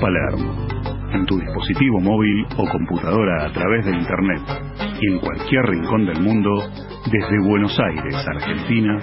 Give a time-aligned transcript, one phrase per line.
[0.00, 0.66] Palermo,
[1.12, 4.42] en tu dispositivo móvil o computadora a través de Internet
[5.00, 6.50] y en cualquier rincón del mundo,
[7.10, 8.98] desde Buenos Aires, Argentina,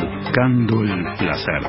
[0.00, 1.62] buscando el placer,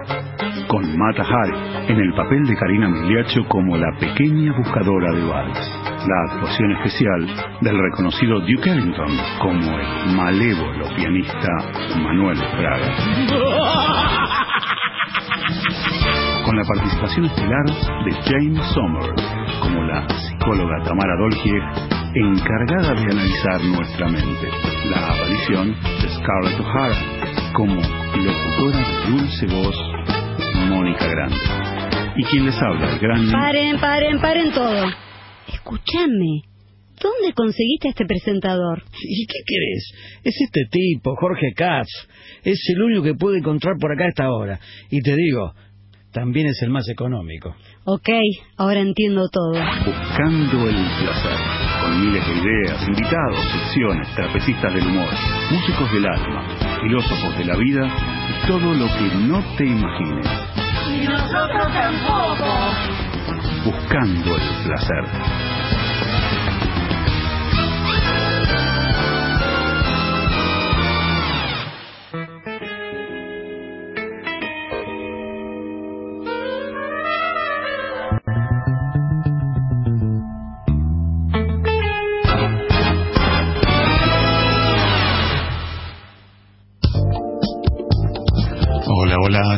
[0.68, 5.72] con Mata Hari en el papel de Karina Migliaccio como la pequeña buscadora de bares.
[6.08, 7.28] La actuación especial
[7.62, 11.50] del reconocido Duke Ellington como el malévolo pianista
[12.02, 14.24] Manuel Fraga
[16.48, 17.66] con la participación estelar
[18.06, 19.14] de James Sommer
[19.60, 21.62] como la psicóloga Tamara Dolgier,
[22.16, 24.48] encargada de analizar nuestra mente.
[24.90, 29.76] La aparición de Scarlett O'Hara como locutora de dulce voz,
[30.70, 31.36] Mónica Grande.
[32.16, 33.30] Y quien les habla, el gran...
[33.30, 34.86] Paren, paren, paren todo.
[35.54, 36.44] Escúchame.
[37.02, 38.84] ¿Dónde conseguiste a este presentador?
[39.04, 39.92] ¿Y qué querés?
[40.24, 41.90] Es este tipo, Jorge Katz.
[42.44, 44.60] Es el único que pude encontrar por acá a esta hora.
[44.90, 45.54] Y te digo,
[46.12, 47.56] también es el más económico.
[47.86, 48.10] Ok,
[48.58, 49.54] ahora entiendo todo.
[49.54, 51.38] Buscando el placer,
[51.82, 55.10] con miles de ideas, invitados, secciones, trapecistas del humor,
[55.52, 56.44] músicos del alma,
[56.82, 57.88] filósofos de la vida
[58.30, 60.28] y todo lo que no te imagines.
[60.90, 62.98] Y nosotros tampoco.
[63.66, 65.57] Buscando el placer.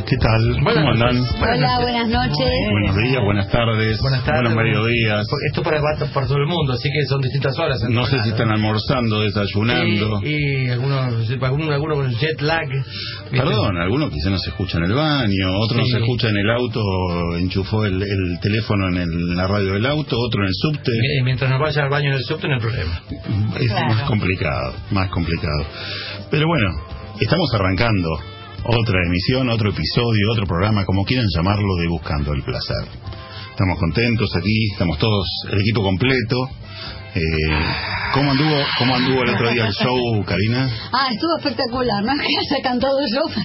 [0.10, 0.62] ¿Qué tal?
[0.64, 1.18] Buenas ¿Cómo andan?
[1.42, 2.48] Hola, buenas noches.
[2.72, 4.54] Buenos días, buenas tardes, Buenas tardes.
[4.54, 5.28] buenos mediodías.
[5.48, 5.80] Esto para,
[6.14, 7.80] para todo el mundo, así que son distintas horas.
[7.90, 10.22] No sé si están almorzando, desayunando.
[10.24, 12.68] Y, y algunos, algunos, algunos con jet lag.
[12.68, 13.38] ¿viste?
[13.46, 15.92] Perdón, algunos quizás no se escucha en el baño, otro no Sí.
[15.92, 16.82] se escucha en el auto,
[17.38, 20.92] enchufó el, el teléfono en el- la radio del auto, otro en el subte.
[20.92, 23.02] Mi- Mientras nos vaya al baño en el subte no hay problema.
[23.60, 25.66] Es más complicado, más complicado.
[26.32, 26.68] Pero bueno,
[27.20, 28.10] estamos arrancando
[28.64, 32.88] otra emisión, otro episodio, otro programa, como quieran llamarlo, de Buscando el Placer.
[33.52, 36.50] Estamos contentos aquí, estamos todos, el equipo completo.
[37.16, 37.22] Eh,
[38.14, 40.70] ¿cómo, anduvo, ¿Cómo anduvo el otro día el show, Karina?
[40.94, 42.04] Ah, estuvo espectacular.
[42.04, 43.22] No es que haya cantado yo.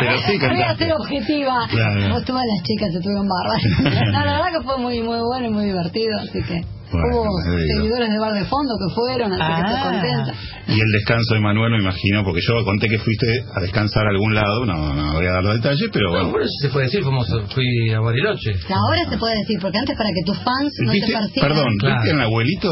[0.00, 0.84] Pero sí Voy a cantaste.
[0.84, 1.66] ser objetiva.
[1.70, 2.08] Claro.
[2.14, 4.12] Vos todas las chicas estuvieron bárbaras.
[4.12, 6.18] No, la verdad que fue muy, muy bueno y muy divertido.
[6.20, 10.32] Así que Bueno, hubo seguidores de bar de fondo que fueron, así que estoy contenta.
[10.68, 14.10] Y el descanso de Manuel, me imagino, porque yo conté que fuiste a descansar a
[14.10, 16.38] algún lado, no, no voy a dar detalles, pero Bueno, bueno.
[16.44, 18.50] bueno, se puede decir, fuimos, fui a Bariloche.
[18.70, 21.12] Ahora se puede decir, porque antes para que tus fans no te ¿Viste?
[21.12, 21.48] persigan.
[21.48, 21.94] Perdón, Claro.
[21.96, 22.70] ¿viste al abuelito?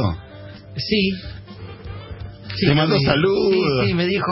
[0.77, 1.11] Sí.
[2.57, 3.55] Sí, Te mandó sí, saludos.
[3.83, 4.27] Sí, sí, me dijo,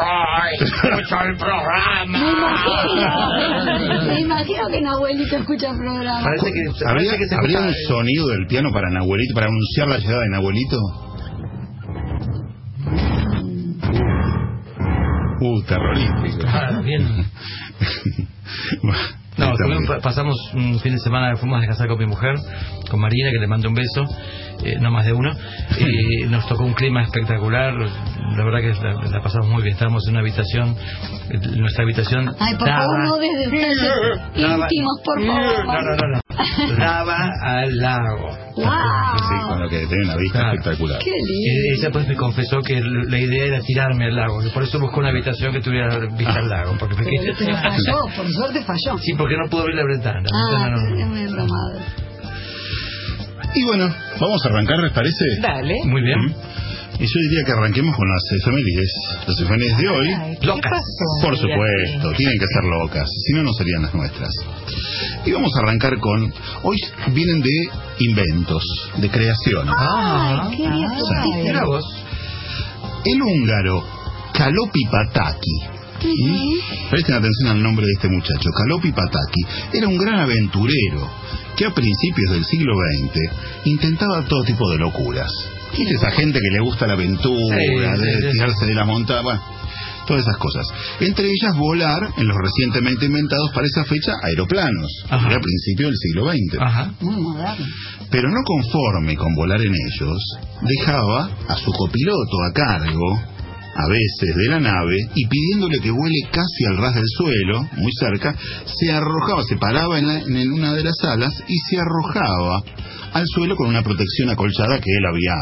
[0.00, 2.18] ¡Ay, escucho el Me programa!
[2.18, 6.22] imagino, me imagino que un abuelito escucha el programa.
[6.22, 9.88] Parece que, ¿Habría, parece que se habría un sonido del piano para Nahuelito, para anunciar
[9.88, 10.76] la llegada de Nahuelito?
[15.42, 16.44] Uh, terrorífico.
[16.46, 17.08] Ah, bien.
[19.40, 22.34] No, tuvimos- pasamos un fin de semana, fuimos a descansar con mi mujer,
[22.90, 24.04] con Marina, que le mando un beso,
[24.64, 25.30] eh, no más de uno,
[25.78, 30.04] y nos tocó un clima espectacular, la verdad que la, la pasamos muy bien, estábamos
[30.06, 30.76] en una habitación,
[31.56, 33.78] nuestra habitación Ay, por favor, no des detalles
[34.36, 35.66] daba- íntimos, por favor.
[35.66, 36.20] No, no, no, no,
[36.78, 38.30] daba al lago.
[38.56, 39.48] Sí, ¡Wow!
[39.48, 40.54] con lo que tiene una vista Claro.
[40.58, 40.98] espectacular.
[40.98, 41.78] ¡Qué lindo!
[41.78, 45.08] Ella pues me confesó que la idea era tirarme al lago, por eso buscó una
[45.10, 48.98] habitación que tuviera vista al lago, porque me Pero, pero falló, por suerte falló.
[48.98, 50.22] Sí, porque no pudo abrir la ventana.
[50.32, 50.98] Ah, No, no, no.
[51.00, 51.80] es muy embromado.
[53.54, 55.24] Y bueno, vamos a arrancar, ¿les parece?
[55.40, 55.74] Dale.
[55.86, 56.18] Muy bien.
[57.00, 58.92] Y yo diría que arranquemos con las efemérides.
[59.26, 60.70] Las efemérides de hoy, Ay, ¿qué Locas.
[60.70, 61.26] pasó?
[61.26, 64.28] por supuesto, tienen que ser locas, si no, no serían las nuestras.
[65.24, 66.30] Y vamos a arrancar con,
[66.62, 66.76] hoy
[67.12, 67.70] vienen de
[68.00, 68.62] inventos,
[68.98, 69.74] de creaciones.
[69.78, 71.80] Ah, qué bien ah.
[73.06, 73.82] El húngaro
[74.34, 75.80] Kalopi Pataki.
[76.90, 78.50] Presten atención al nombre de este muchacho.
[78.56, 81.10] Kalopi Pataki era un gran aventurero
[81.56, 85.30] que a principios del siglo XX intentaba todo tipo de locuras.
[85.76, 87.56] ¿Viste esa gente que le gusta la aventura,
[87.96, 88.32] Sí, de sí, sí.
[88.32, 89.22] tirarse de la montaña?
[89.22, 89.40] Bueno,
[90.06, 90.66] todas esas cosas.
[91.00, 95.18] Entre ellas volar en los recientemente inventados para esa fecha aeroplanos, Ajá.
[95.20, 96.60] que era a principios del siglo XX.
[96.60, 96.92] Ajá.
[98.10, 100.18] Pero no conforme con volar en ellos,
[100.62, 103.22] dejaba a su copiloto a cargo,
[103.84, 107.92] a veces de la nave, y pidiéndole que vuele casi al ras del suelo, muy
[107.98, 108.34] cerca,
[108.64, 112.62] se arrojaba, se paraba en, la- en una de las alas y se arrojaba
[113.12, 115.34] al suelo con una protección acolchada que él había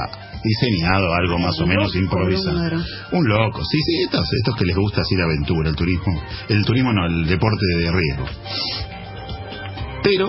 [0.43, 2.56] diseñado, algo más o menos improvisado.
[3.12, 6.64] Un loco, sí, sí, estos, estos que les gusta así la aventura, el turismo, el
[6.64, 8.26] turismo no, el deporte de riesgo.
[10.02, 10.26] Pero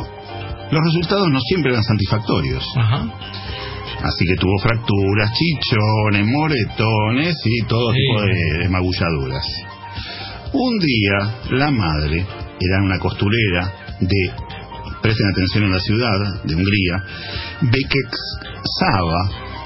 [0.71, 2.63] los resultados no siempre eran satisfactorios.
[2.77, 3.05] Ajá.
[4.01, 7.97] Así que tuvo fracturas, chichones, moretones y todo Sí.
[7.99, 9.45] tipo de, de magulladuras.
[10.53, 12.25] Un día, la madre
[12.59, 14.31] era una costurera de,
[15.01, 17.03] presten atención en la ciudad, de Hungría,
[17.61, 18.15] Bekek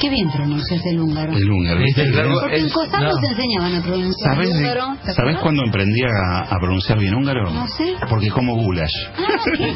[0.04, 1.32] Qué bien pronuncias el húngaro.
[1.32, 1.80] el húngaro.
[1.80, 1.94] El
[2.34, 3.12] Porque en Cosaco no.
[3.22, 4.98] se enseñaban a pronunciar ¿Sabes, el húngaro.
[5.06, 7.50] ¿te ¿sabes cuándo aprendí a, a pronunciar bien húngaro?
[7.54, 7.94] No sé.
[8.10, 8.92] Porque como goulash.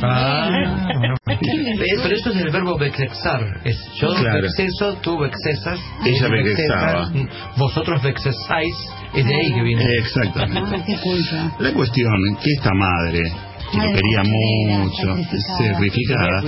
[0.03, 0.49] Ah,
[1.25, 3.61] pero eso es el verbo vexexar.
[3.63, 4.41] Es yo Claro.
[4.41, 5.79] vexeso, tú vexesas.
[6.05, 7.11] Ella vexesas,
[7.57, 8.75] Vosotros vexesáis.
[9.13, 9.85] Es de ahí que viene.
[9.99, 10.75] Exactamente.
[10.77, 11.55] Ah, qué culpa.
[11.59, 12.11] La cuestión
[12.43, 13.21] que esta madre,
[13.71, 15.15] que lo quería mucho,
[15.57, 16.41] sacrificada.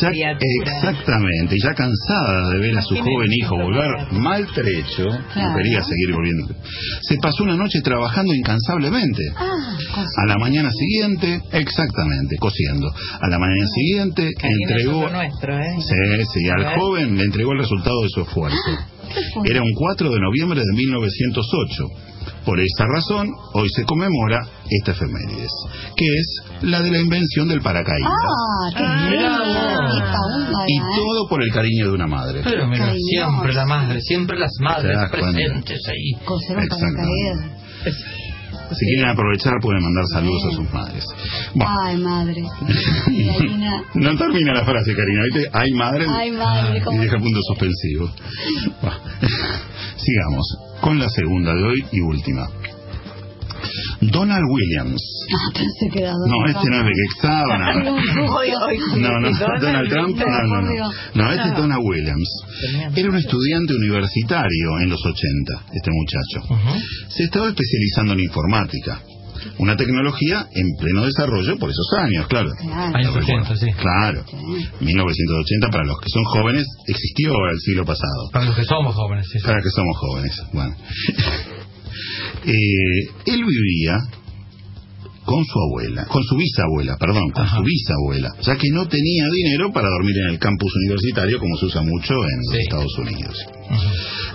[0.00, 0.36] ya-
[0.76, 5.56] exactamente, ya cansada de ver a su joven hijo volver maltrecho, no Claro.
[5.56, 6.54] quería seguir volviendo,
[7.02, 9.22] se pasó una noche trabajando incansablemente.
[9.36, 9.50] Ah.
[10.22, 12.88] A la mañana siguiente, exactamente, cosiendo.
[13.20, 15.74] A la mañana siguiente entregó, nuestro, ¿eh?
[15.78, 18.56] sí, sí, al joven le entregó el resultado de su esfuerzo.
[19.08, 19.48] ¿Qué fue?
[19.50, 21.86] Era un 4 de noviembre de 1908.
[22.44, 25.50] Por esta razón, hoy se conmemora esta efemérides,
[25.96, 28.10] que es la de la invención del paracaídas.
[28.12, 30.82] Ah, qué Ah, y ¿eh?
[30.96, 32.40] todo por el cariño de una madre.
[32.44, 36.24] Pero mira, siempre la madre, siempre las madres presentes ahí.
[36.24, 37.64] Coser un paracaídas.
[38.72, 41.04] Si quieren aprovechar, pueden mandar saludos a sus madres.
[41.54, 42.42] Bueno, Ay, madre.
[43.94, 45.22] No termina la frase, Karina.
[45.24, 45.50] ¿viste?
[45.52, 46.06] Hay madre.
[46.08, 46.82] Ay, madre.
[46.92, 48.10] Y deja punto suspensivo.
[48.80, 48.96] Bueno,
[49.96, 52.46] sigamos con la segunda de hoy y última.
[54.02, 55.00] Donald Williams.
[55.32, 60.18] Ah, pensé que era No, este no es de que hoy, No, no, Donald Trump,
[60.18, 60.92] no, no, no.
[61.14, 62.28] No, este es Donald Williams.
[62.94, 66.76] Era un estudiante universitario en los 80, este muchacho.
[67.08, 69.00] Se estaba especializando en informática.
[69.58, 72.50] Una tecnología en pleno desarrollo por esos años, claro.
[72.58, 72.96] Claro.
[72.96, 73.66] Años 80, sí.
[73.72, 74.24] Claro.
[74.80, 78.30] 1980, para los que son jóvenes, existió el siglo pasado.
[78.32, 79.38] Para los que somos jóvenes, sí.
[79.38, 79.44] sí.
[79.44, 80.42] Para que somos jóvenes.
[80.52, 80.76] Bueno.
[82.46, 83.96] Eh, él vivía
[85.24, 87.56] con su abuela, con su bisabuela, perdón, con Ajá.
[87.56, 91.66] su bisabuela, ya que no tenía dinero para dormir en el campus universitario como se
[91.66, 92.58] usa mucho en Sí.
[92.62, 93.36] Estados Unidos.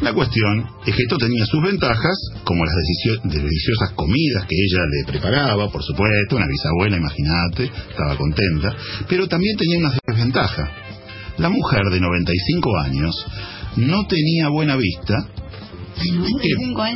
[0.02, 4.84] La cuestión es que esto tenía sus ventajas, como las delicio- deliciosas comidas que ella
[4.90, 8.76] le preparaba, por supuesto, una bisabuela, imagínate, estaba contenta,
[9.08, 10.72] pero también tenía una desventaja.
[11.38, 13.16] La mujer de 95 años
[13.78, 15.49] no tenía buena vista, Ay, 95 años.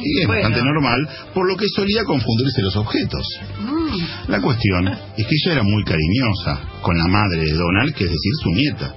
[0.03, 3.25] Y es bastante normal, por lo que solía confundirse los objetos.
[3.59, 8.05] Ah, La cuestión es que ella era muy cariñosa con la madre de Donald, que
[8.05, 8.95] es decir, su nieta.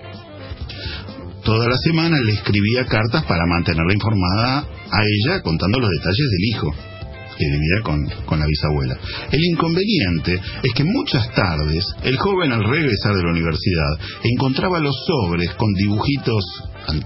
[1.45, 6.49] Toda la semana le escribía cartas para mantenerla informada a ella contando los detalles del
[6.51, 6.96] hijo
[7.37, 8.97] que vivía con, con la bisabuela.
[9.31, 14.95] El inconveniente es que muchas tardes el joven al regresar de la universidad encontraba los
[15.07, 16.45] sobres con dibujitos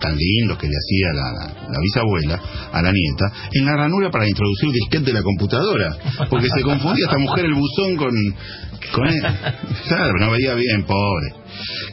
[0.00, 2.40] tan, lindos que le hacía la, la bisabuela
[2.72, 5.96] a la nieta en la ranura para introducir el disquete de la computadora,
[6.28, 8.12] porque se confundía esta mujer el buzón con,
[8.92, 9.22] con él.
[9.88, 11.34] Claro, no veía bien, pobre.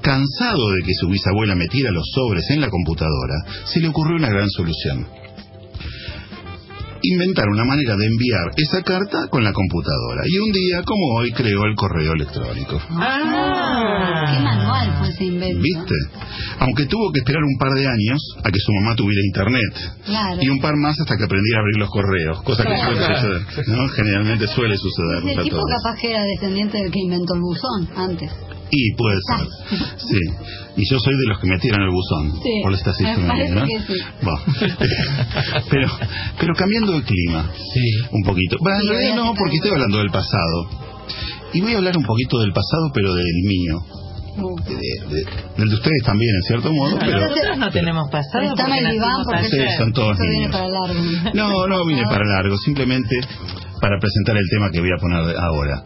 [0.01, 4.29] Cansado de que su bisabuela metiera los sobres en la computadora, se le ocurrió una
[4.29, 5.07] gran solución.
[7.01, 10.23] Inventar una manera de enviar esa carta con la computadora.
[10.25, 12.81] Y un día, como hoy, creó el correo electrónico.
[12.89, 15.61] Ah, qué manual fue ese invento.
[15.61, 15.95] ¿Viste?
[16.59, 20.01] Aunque tuvo que esperar un par de años a que su mamá tuviera internet.
[20.05, 20.41] Claro.
[20.41, 22.41] Y un par más hasta que aprendiera a abrir los correos.
[22.43, 22.95] Cosa que Claro.
[22.95, 23.67] suele suceder.
[23.69, 23.87] ¿no?
[23.89, 25.39] Generalmente suele suceder.
[25.39, 28.31] A tipo capaz que era descendiente del que inventó el buzón antes.
[28.69, 29.47] Y puede ser.
[29.97, 30.19] Sí.
[30.77, 32.33] Y yo soy de los que metieron el buzón.
[32.43, 33.65] Sí, Por esta me situación, ¿no?
[33.65, 33.99] que sí.
[34.21, 34.39] Bueno.
[35.69, 35.87] pero,
[36.39, 37.49] pero cambiando de clima.
[37.55, 38.07] Sí.
[38.11, 38.57] Un poquito.
[38.61, 40.69] Bueno, en realidad no, porque el- estoy hablando del pasado.
[41.53, 43.79] Y voy a hablar un poquito del pasado, pero del mío.
[44.37, 45.25] De- de-
[45.57, 46.97] del de ustedes también, en cierto modo.
[46.99, 49.77] Pero, Nosotros no tenemos pasado el diván nacimos porque Sí, ayer.
[49.79, 50.51] son todos esto viene niños.
[50.51, 51.01] para largo.
[51.33, 53.15] No, no vine para largo, simplemente
[53.81, 55.83] para presentar el tema que voy a poner ahora.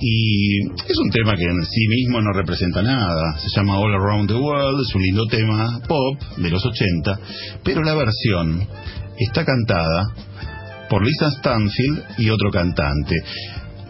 [0.00, 3.38] Y es un tema que en sí mismo no representa nada.
[3.38, 7.20] Se llama All Around the World, es un lindo tema pop de los 80,
[7.62, 8.66] pero la versión
[9.18, 10.14] está cantada
[10.88, 13.14] por Lisa Stanfield y otro cantante.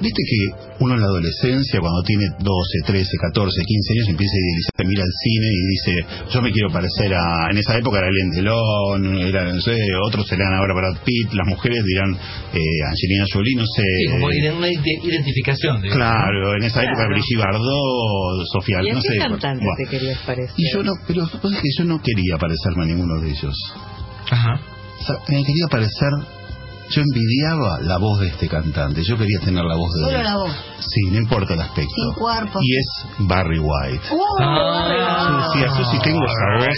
[0.00, 0.38] Viste que
[0.80, 2.42] uno en la adolescencia, cuando tiene 12,
[2.86, 5.92] 13, 14, 15 años, empieza a idealizar, mira al cine y dice,
[6.32, 7.50] yo me quiero parecer a...
[7.50, 9.76] En esa época era Ellen Delon, era, no sé,
[10.06, 13.82] otros serán ahora Brad Pitt, las mujeres dirán eh, Angelina Jolie, no sé...
[13.82, 15.82] Sí, como eh, una ide- identificación.
[15.82, 15.96] digamos.
[15.96, 17.06] Claro, en esa época.
[17.10, 19.18] Brigitte Bardot, Sofía, ¿Y a no qué sé.
[19.18, 19.76] cantante bueno.
[19.76, 20.54] te querías parecer?
[20.56, 23.20] Y yo no, pero lo que pasa es que yo no quería parecerme a ninguno
[23.20, 23.54] de ellos.
[24.30, 24.60] Ajá.
[24.98, 26.08] O sea, me quería parecer
[26.90, 29.02] Yo envidiaba la voz de este cantante.
[29.04, 30.24] Yo quería tener la voz de Solo él.
[30.24, 30.50] la voz.
[30.80, 31.94] Sí, no importa el aspecto.
[31.94, 32.58] Sin cuerpo.
[32.60, 32.86] Y es
[33.28, 34.04] Barry White.
[34.40, 35.48] Ah.
[35.54, 36.76] Yo decía, yo sí tengo esa voz.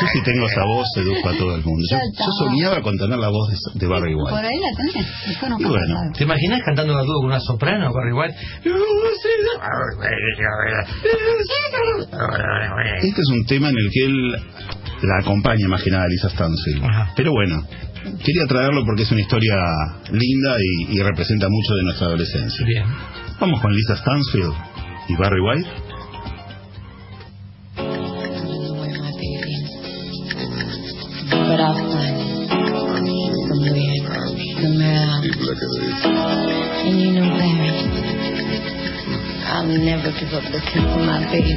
[0.00, 1.82] Yo sí tengo esa voz, seduzco a todo el mundo.
[1.90, 4.46] Yo, yo soñaba con tener la voz de, de Barry Por White.
[4.46, 5.50] ahí la tenés.
[5.50, 5.94] No Y bueno.
[6.16, 8.36] ¿Te imaginas cantando a dúo con una soprano, Barry White?
[13.02, 14.32] Este es un tema en el que él
[15.02, 16.84] la acompaña más que nada a Lisa Stansfield.
[16.84, 17.12] Ajá.
[17.16, 17.62] Pero bueno,
[18.24, 19.54] quería traerlo porque es una historia
[20.10, 22.66] linda y, y representa mucho de nuestra adolescencia.
[22.66, 22.84] Bien.
[23.40, 24.54] Vamos con Lisa Stansfield
[25.08, 25.68] y Barry White.
[39.48, 41.56] I'll never give up looking for my baby.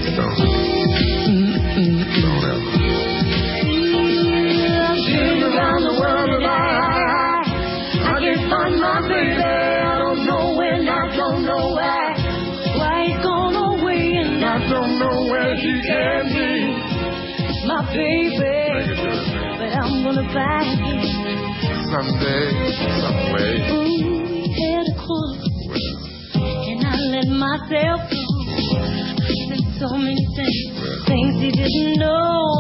[17.94, 18.38] Baby,
[19.58, 21.00] but I'm gonna find him.
[21.90, 22.46] Someday,
[23.02, 23.54] some way.
[23.72, 25.38] Ooh, he had a quarrel,
[26.70, 28.24] and I let myself go.
[29.50, 30.64] Said so many things,
[31.08, 32.59] things he didn't know.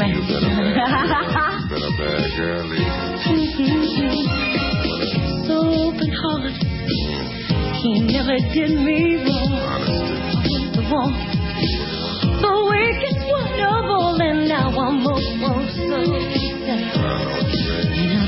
[0.00, 0.16] woman.
[0.16, 2.60] You better back, better
[5.46, 6.56] So open heart.
[7.80, 9.82] He never did me wrong.
[10.74, 11.12] The wrong.
[12.40, 15.96] The weakest one of all, and now I'm almost so.
[16.70, 17.14] And I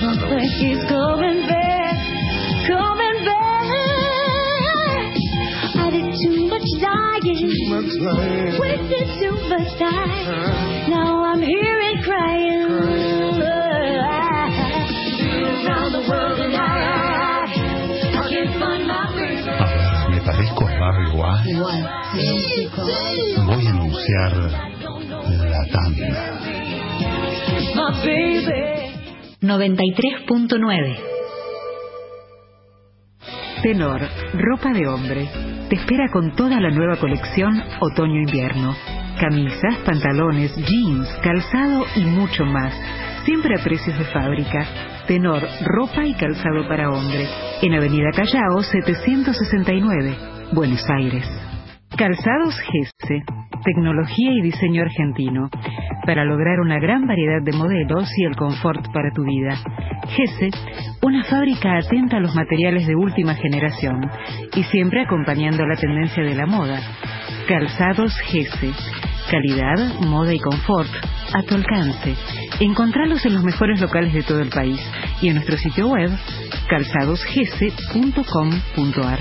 [0.00, 1.96] don't think he's coming back,
[2.66, 3.42] coming back.
[5.76, 6.62] I did too much.
[7.22, 8.58] Too much lying.
[8.58, 10.90] Wasted too much time.
[10.90, 11.61] Now I'm here.
[12.02, 12.62] Crying.
[15.62, 17.46] Around the world and I,
[18.14, 19.48] I can't find my baby.
[19.48, 21.52] A ver, ¿me parezco a Barry White?
[22.14, 22.82] Chico.
[23.46, 26.22] Voy a anunciar la tanda.
[27.74, 28.60] My baby.
[29.40, 31.12] 93.9
[33.62, 34.00] Tenor,
[34.34, 35.28] ropa de hombre.
[35.68, 38.74] Te espera con toda la nueva colección otoño-invierno.
[39.22, 42.74] Camisas, pantalones, jeans, calzado y mucho más.
[43.24, 44.66] Siempre a precios de fábrica.
[45.06, 47.28] Tenor, ropa y calzado para hombre.
[47.62, 50.16] En Avenida Callao 769,
[50.52, 51.24] Buenos Aires.
[51.96, 53.22] Calzados Gese,
[53.64, 55.48] tecnología y diseño argentino,
[56.04, 59.56] para lograr una gran variedad de modelos y el confort para tu vida.
[60.08, 60.50] Gese,
[61.00, 64.00] una fábrica atenta a los materiales de última generación
[64.56, 66.80] y siempre acompañando la tendencia de la moda.
[67.46, 68.72] Calzados Gese,
[69.32, 70.90] calidad, moda y confort
[71.32, 72.14] a tu alcance.
[72.60, 74.78] Encontralos en los mejores locales de todo el país
[75.22, 76.10] y en nuestro sitio web
[76.68, 79.20] calzadosgese.com.ar.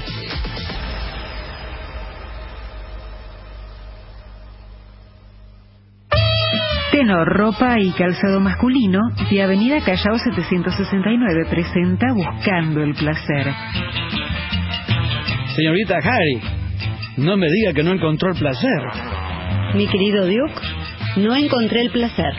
[6.91, 8.99] Tenor, ropa y calzado masculino
[9.29, 13.47] de Avenida Callao 769 presenta Buscando el Placer.
[15.55, 16.41] Señorita Harry,
[17.15, 19.20] no me diga que no encontró el placer.
[19.75, 20.61] Mi querido Duke,
[21.17, 22.33] no encontré el placer.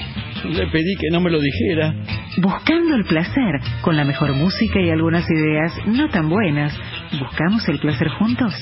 [0.44, 1.94] Le pedí que no me lo dijera.
[2.38, 6.76] Buscando el placer, con la mejor música y algunas ideas no tan buenas.
[7.18, 8.54] ¿Buscamos el placer juntos?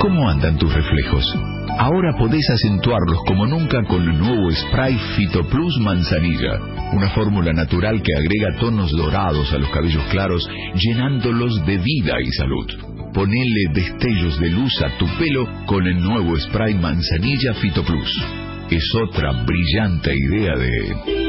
[0.00, 1.24] ¿Cómo andan tus reflejos?
[1.78, 6.58] Ahora podés acentuarlos como nunca con el nuevo spray Fito Plus Manzanilla,
[6.92, 12.30] una fórmula natural que agrega tonos dorados a los cabellos claros, llenándolos de vida y
[12.32, 12.95] salud.
[13.16, 18.12] Ponele destellos de luz a tu pelo con el nuevo spray Manzanilla Fito Plus.
[18.68, 21.26] es otra brillante idea de...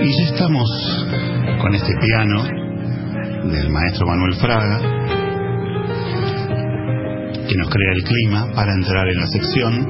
[0.00, 0.70] Y ya estamos
[1.60, 2.44] con este piano
[3.50, 4.95] del maestro Manuel Fraga,
[7.56, 9.86] que nos crea el clima para entrar en la sección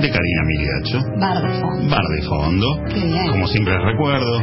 [0.00, 0.98] de Karina Miliacho.
[1.20, 1.88] Bar de fondo.
[1.88, 2.66] Bar de fondo.
[3.30, 4.40] Como siempre les recuerdo,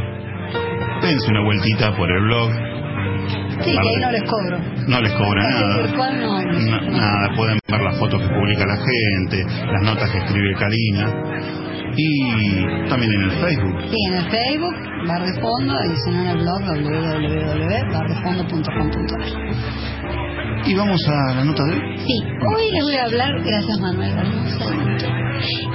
[1.01, 2.51] dense una vueltita por el blog.
[2.51, 2.57] Sí,
[3.75, 4.57] Bar que ahí de- no les cobro.
[4.87, 5.77] No les cobra nada.
[5.83, 6.59] Virtual no, no.
[6.59, 11.13] Na- nada, pueden ver las fotos que publica la gente, las notas que escribe Karina
[11.97, 13.75] y también en el Facebook.
[13.91, 14.73] Sí, en el Facebook,
[15.07, 19.25] Bar de Fondo, y si no en el blog www.bardefondo.com.ar.
[20.65, 21.97] Y vamos a la nota de hoy.
[21.97, 22.13] Sí,
[22.55, 24.13] hoy les voy a hablar, gracias Manuel.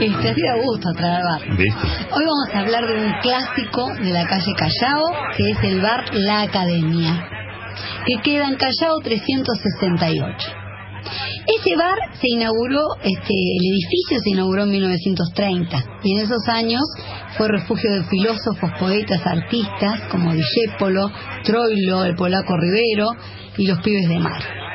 [0.01, 1.57] Este, así da gusto traer bar.
[1.57, 1.87] ¿Viste?
[2.13, 5.05] Hoy vamos a hablar de un clásico de la calle Callao,
[5.37, 7.29] que es el bar La Academia,
[8.07, 10.67] que queda en Callao 368.
[11.47, 16.83] Ese bar se inauguró, este, el edificio se inauguró en 1930 y en esos años
[17.37, 21.11] fue refugio de filósofos, poetas, artistas como Discépolo,
[21.45, 23.09] Troilo, el polaco Rivero
[23.57, 24.66] y los pibes de mar.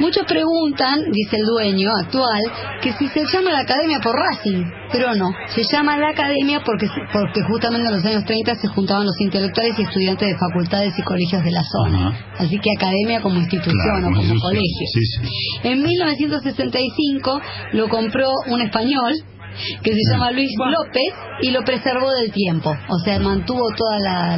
[0.00, 2.42] Muchos preguntan, dice el dueño actual,
[2.82, 6.86] que si se llama la academia por Racing, pero no, se llama la academia porque,
[7.12, 11.02] porque justamente en los años 30 se juntaban los intelectuales y estudiantes de facultades y
[11.02, 12.12] colegios de la zona.
[12.38, 14.86] Así que academia como institución Claro, o como colegio.
[14.92, 15.68] Sí, sí.
[15.68, 17.40] En 1965
[17.72, 19.14] lo compró un español
[19.82, 22.70] que se llama Luis López y lo preservó del tiempo.
[22.88, 24.36] O sea, mantuvo toda la,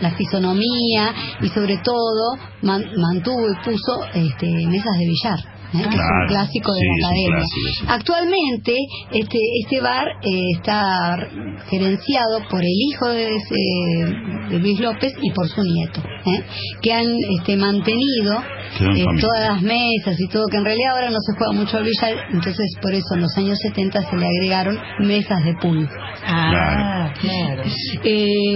[0.00, 5.57] la fisonomía y sobre todo man- mantuvo y puso este, mesas de billar.
[5.72, 7.36] Que es un Claro, clásico de sí, la es un academia.
[7.36, 7.86] clásico, sí.
[7.88, 8.76] Actualmente
[9.12, 11.28] este este bar eh, está
[11.70, 16.42] gerenciado por el hijo de, ese- de Luis López y por su nieto, ¿eh?
[16.82, 17.06] que han
[17.38, 18.42] este, mantenido
[18.80, 21.84] eh, todas las mesas y todo, que en realidad ahora no se juega mucho al
[21.84, 25.88] billar, entonces por eso en los años 70 se le agregaron mesas de pool.
[26.26, 27.62] Ah, claro.
[28.04, 28.54] Eh,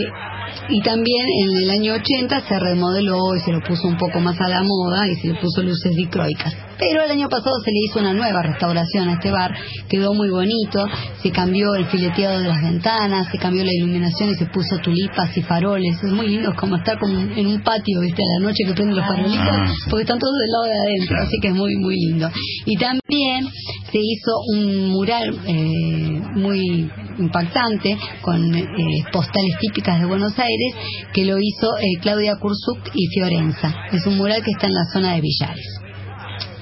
[0.68, 4.40] y también en el año 80 se remodeló y se lo puso un poco más
[4.40, 6.54] a la moda y se le puso luces dicroicas.
[6.78, 9.52] Pero el año pasado se le hizo una nueva restauración a este bar,
[9.88, 10.84] quedó muy bonito,
[11.22, 15.36] se cambió el fileteado de las ventanas, se cambió la iluminación y se puso tulipas
[15.36, 15.96] y faroles.
[16.02, 18.20] Es muy lindo, es como estar como en un patio, ¿viste?
[18.22, 19.90] A la noche que prenden los farolitos, Ah, sí.
[19.90, 22.28] porque están todos del lado de adentro, así que es muy, muy lindo.
[22.66, 23.46] Y también
[23.92, 28.66] se hizo un mural eh, muy impactante con eh,
[29.12, 30.75] postales típicas de Buenos Aires
[31.12, 33.75] que lo hizo eh, Claudia Kurzuk y Fiorenza.
[33.92, 35.82] Es un mural que está en la zona de Villares.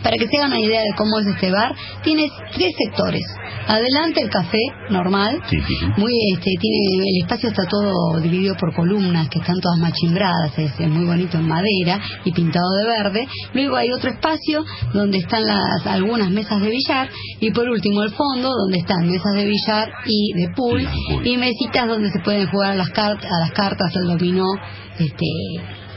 [0.02, 3.22] Para que se hagan una idea de cómo es este bar, tiene tres sectores.
[3.66, 4.58] Adelante el café
[4.90, 5.40] normal,
[5.96, 10.72] muy este tiene el espacio está todo dividido por columnas que están todas machimbradas es,
[10.78, 13.28] es muy bonito en madera y pintado de verde.
[13.52, 17.08] Luego hay otro espacio donde están las algunas mesas de billar.
[17.40, 20.88] Y por último el fondo donde están mesas de billar y de pool.
[21.24, 24.46] Y mesitas donde se pueden jugar a las cartas a las cartas al dominó
[24.98, 25.26] este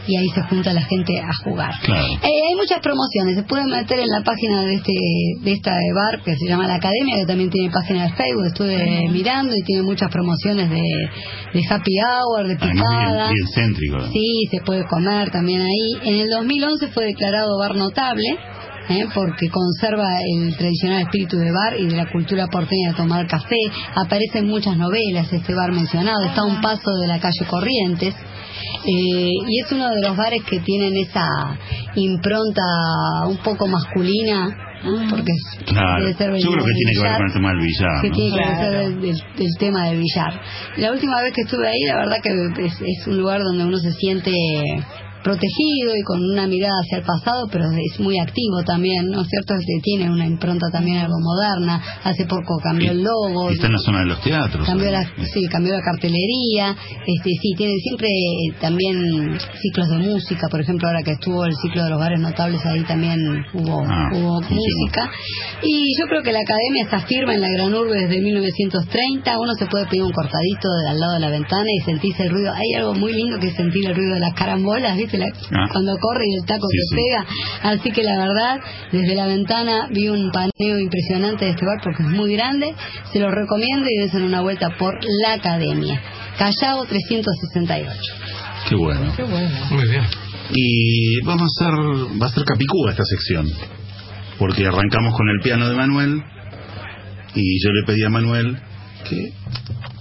[0.08, 1.72] y ahí se junta la gente a jugar.
[1.84, 2.06] Claro.
[2.22, 4.94] Eh, hay muchas promociones, se pueden meter en la página de este
[5.42, 9.10] de esta bar que se llama La Academia, que también tiene página de Facebook, estuve
[9.10, 10.82] mirando y tiene muchas promociones de,
[11.54, 13.30] de happy hour, de Además, picada.
[13.30, 14.00] bien, bien céntrico.
[14.12, 16.10] Sí, se puede comer también ahí.
[16.10, 18.38] En el 2011 fue declarado bar notable.
[18.90, 19.06] ¿eh?
[19.14, 23.56] porque conserva el tradicional espíritu de bar y de la cultura porteña de tomar café.
[23.96, 28.14] Aparecen muchas novelas este bar mencionado, está a un paso de la calle Corrientes.
[28.86, 31.26] Eh, y es uno de los bares que tienen esa
[31.96, 32.62] impronta
[33.28, 34.50] un poco masculina,
[35.10, 36.02] porque es- Claro.
[36.04, 38.02] debe ser Yo creo que del tiene que ver con el tema del billar.
[38.02, 38.16] que ¿no?
[38.16, 40.42] tiene que ver del tema del billar.
[40.78, 43.78] La última vez que estuve ahí, la verdad que es, es un lugar donde uno
[43.78, 44.32] se siente
[45.24, 49.28] protegido y con una mirada hacia el pasado, pero es muy activo también, ¿no es
[49.30, 49.56] cierto?
[49.56, 51.82] Que tiene una impronta también algo moderna.
[52.04, 53.50] Hace poco cambió el logo.
[53.50, 54.68] Está en la zona de los teatros.
[54.68, 55.26] Cambió la, ¿no?
[55.34, 60.88] sí, cambió la cartelería, este, sí, tiene siempre eh, también ciclos de música, por ejemplo,
[60.88, 63.20] ahora que estuvo el ciclo de los bares notables, ahí también
[63.54, 65.10] hubo, Ah, hubo música.
[65.62, 69.54] Y yo creo que la academia está firme en la Gran Urbe desde 1930, uno
[69.58, 72.54] se puede pedir un cortadito de al lado de la ventana y sentirse el ruido.
[72.54, 75.13] Hay algo muy lindo que es sentir el ruido de las carambolas, ¿viste?
[75.18, 75.68] La- Ah.
[75.72, 76.96] Cuando corre y el taco Sí, que sí.
[76.96, 77.26] pega.
[77.72, 78.60] Así que la verdad,
[78.92, 82.74] desde la ventana vi un paneo impresionante de este bar porque es muy grande.
[83.12, 86.02] Se lo recomiendo y dense una vuelta por la academia.
[86.38, 87.90] Callao 368.
[88.70, 89.14] Qué bueno.
[89.16, 89.50] Qué bueno.
[89.72, 90.04] Muy bien.
[90.54, 93.48] Y vamos a hacer, va a ser capicúa esta sección.
[94.40, 96.22] Porque arrancamos con el piano de Manuel.
[97.36, 98.58] Y yo le pedí a Manuel
[99.10, 99.34] que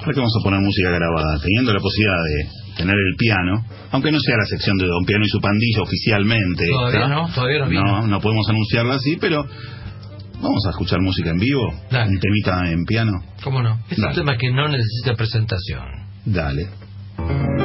[0.01, 1.39] ¿Para qué vamos a poner música grabada?
[1.41, 5.25] Teniendo la posibilidad de tener el piano, aunque no sea la sección de Don Piano
[5.25, 6.67] y su pandilla oficialmente.
[6.69, 7.83] Todavía no, todavía no vino.
[7.85, 9.45] No, no podemos anunciarla así, pero
[10.41, 11.69] vamos a escuchar música en vivo.
[11.91, 13.13] Un temita en piano.
[13.43, 13.79] ¿Cómo no?
[13.91, 14.09] Es Dale.
[14.11, 15.85] un tema que no necesita presentación.
[16.25, 17.62] Dale.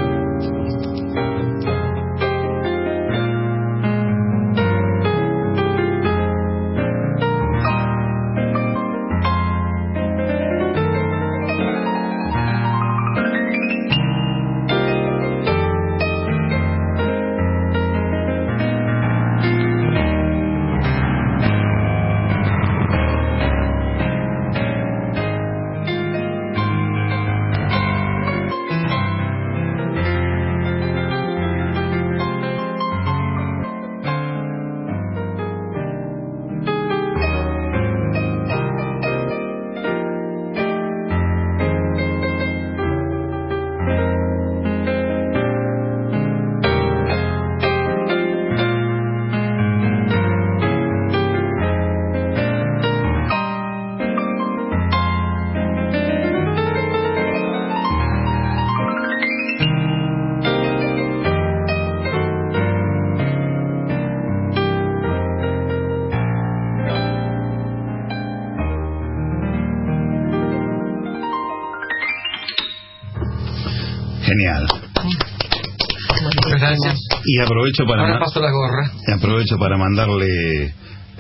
[77.29, 78.91] Y aprovecho para Ahora ma- paso la gorra.
[79.05, 80.73] y aprovecho para mandarle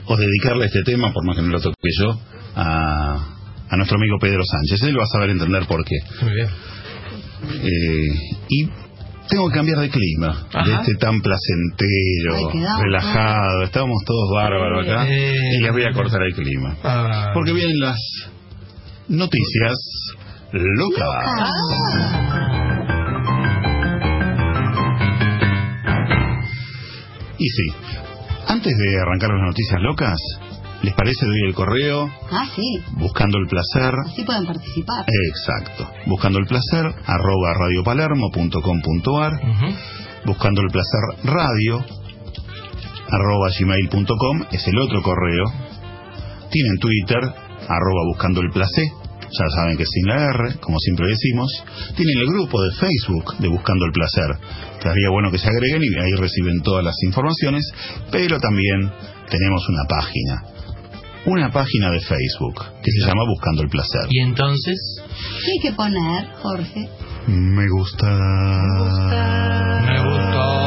[0.05, 2.17] o dedicarle este tema, por más que no lo toque yo,
[2.55, 3.25] a,
[3.69, 4.87] a nuestro amigo Pedro Sánchez.
[4.87, 5.95] Él va a saber entender por qué.
[6.23, 6.47] Muy bien.
[7.61, 8.07] Eh,
[8.49, 8.69] y
[9.29, 13.63] tengo que cambiar de clima, de este tan placentero, Ay, relajado.
[13.63, 15.05] Estábamos todos bárbaros acá.
[15.09, 15.33] Eh.
[15.59, 16.77] Y les voy a cortar el clima.
[16.83, 17.31] Ah.
[17.33, 17.97] Porque vienen las
[19.09, 19.75] noticias
[20.53, 21.25] locas.
[27.39, 27.63] Y sí,
[28.47, 30.17] antes de arrancar las noticias locas,
[30.81, 32.09] ¿les parece doy el correo?
[32.31, 32.81] Ah, sí.
[32.93, 33.93] Buscando el placer.
[34.05, 35.05] Así pueden participar.
[35.31, 35.89] Exacto.
[36.05, 39.33] Buscando el placer, arroba radiopalermo.com.ar.
[40.25, 41.85] Buscando el placer radio,
[43.09, 45.45] arroba gmail.com, es el otro correo.
[46.49, 47.19] Tienen Twitter,
[47.67, 48.87] arroba buscando el placer.
[49.29, 51.51] Ya saben que es sin la R, como siempre decimos.
[51.95, 54.37] Tienen el grupo de Facebook de Buscando el Placer.
[54.73, 57.69] Estaría bueno que se agreguen y ahí reciben todas las informaciones.
[58.11, 58.91] Pero también
[59.29, 60.43] tenemos una página.
[61.25, 64.07] Una página de Facebook que se llama Buscando el Placer.
[64.09, 65.01] ¿Y entonces?
[65.43, 66.89] ¿Qué hay que poner, Jorge?
[67.27, 68.07] Me gusta.
[69.83, 70.57] Me gustó.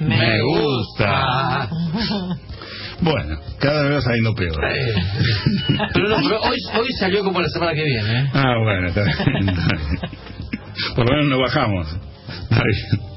[0.00, 1.68] Me gusta.
[3.02, 4.56] Bueno, cada vez va saliendo peor.
[5.94, 8.20] Pero no, pero hoy, hoy salió como la semana que viene.
[8.20, 8.30] ¿eh?
[8.32, 9.16] Ah, bueno, está bien.
[10.96, 11.86] Por lo menos no bajamos.
[12.50, 13.10] Está bien.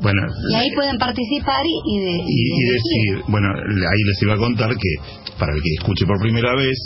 [0.00, 0.20] Bueno,
[0.52, 4.70] Y ahí pueden participar y, de- y, y decir, bueno, ahí les iba a contar
[4.70, 6.78] que para el que escuche por primera vez,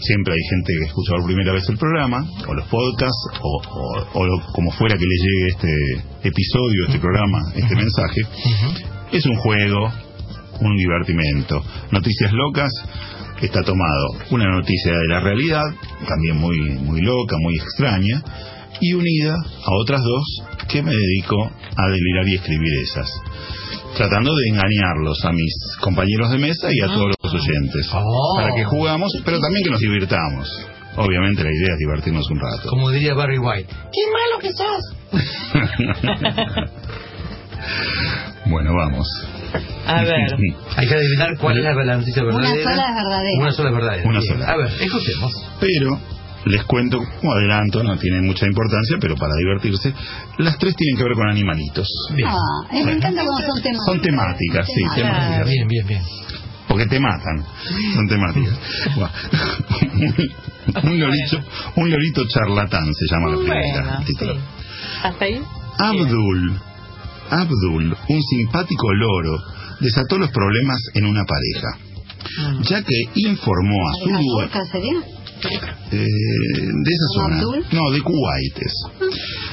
[0.00, 4.08] siempre hay gente que escucha por primera vez el programa, o los podcasts, o, o-
[4.20, 8.20] o lo- como fuera que le llegue este episodio, este programa, este mensaje.
[9.12, 9.92] Es un juego,
[10.60, 11.62] un divertimento.
[11.90, 12.70] Noticias locas,
[13.40, 15.64] está tomado una noticia de la realidad,
[16.06, 18.22] también muy, muy loca, muy extraña,
[18.80, 23.08] y unida a otras dos que me dedico a delirar y escribir esas.
[23.96, 27.88] Tratando de engañarlos a mis compañeros de mesa y a todos los oyentes.
[28.36, 30.66] Para que jugamos, pero también que nos divirtamos.
[30.96, 32.68] Obviamente la idea es divertirnos un rato.
[32.68, 33.68] Como diría Barry White.
[33.68, 34.94] ¡Qué malo que sos!
[38.46, 39.06] Bueno, vamos.
[39.86, 40.14] A ver.
[40.76, 42.62] Hay que adivinar cuál es la, noticia Una verdadera.
[42.70, 43.38] sola es verdadera.
[43.40, 44.08] Una sola es verdadera.
[44.08, 44.46] Una sola.
[44.46, 45.32] A ver, escuchemos.
[45.60, 46.00] Pero
[46.46, 49.92] les cuento, como adelanto, no tiene mucha importancia, pero para divertirse,
[50.38, 51.86] las tres tienen que ver con animalitos.
[52.24, 52.36] Ah,
[52.72, 53.84] eh, me encanta cuando son temas.
[53.86, 55.12] Son temáticas, sí, Temáticas.
[55.12, 55.46] temáticas.
[55.48, 56.02] Bien, bien, bien.
[56.68, 57.44] Porque te matan.
[57.94, 58.58] Son temáticas.
[60.84, 61.38] Un, lorito,
[61.76, 63.82] un lorito charlatán se llama la primera.
[63.82, 64.14] Bueno, sí.
[65.02, 65.40] ¿Hasta ahí?
[65.78, 66.60] Abdul,
[67.30, 69.38] Abdul, un simpático loro,
[69.80, 74.92] desató los problemas en una pareja, ya que informó a su ¿Pareja dueño turca sería?
[75.92, 77.64] eh, de esa ¿Como zona, Abdul?
[77.72, 78.72] no, de Kuwait es.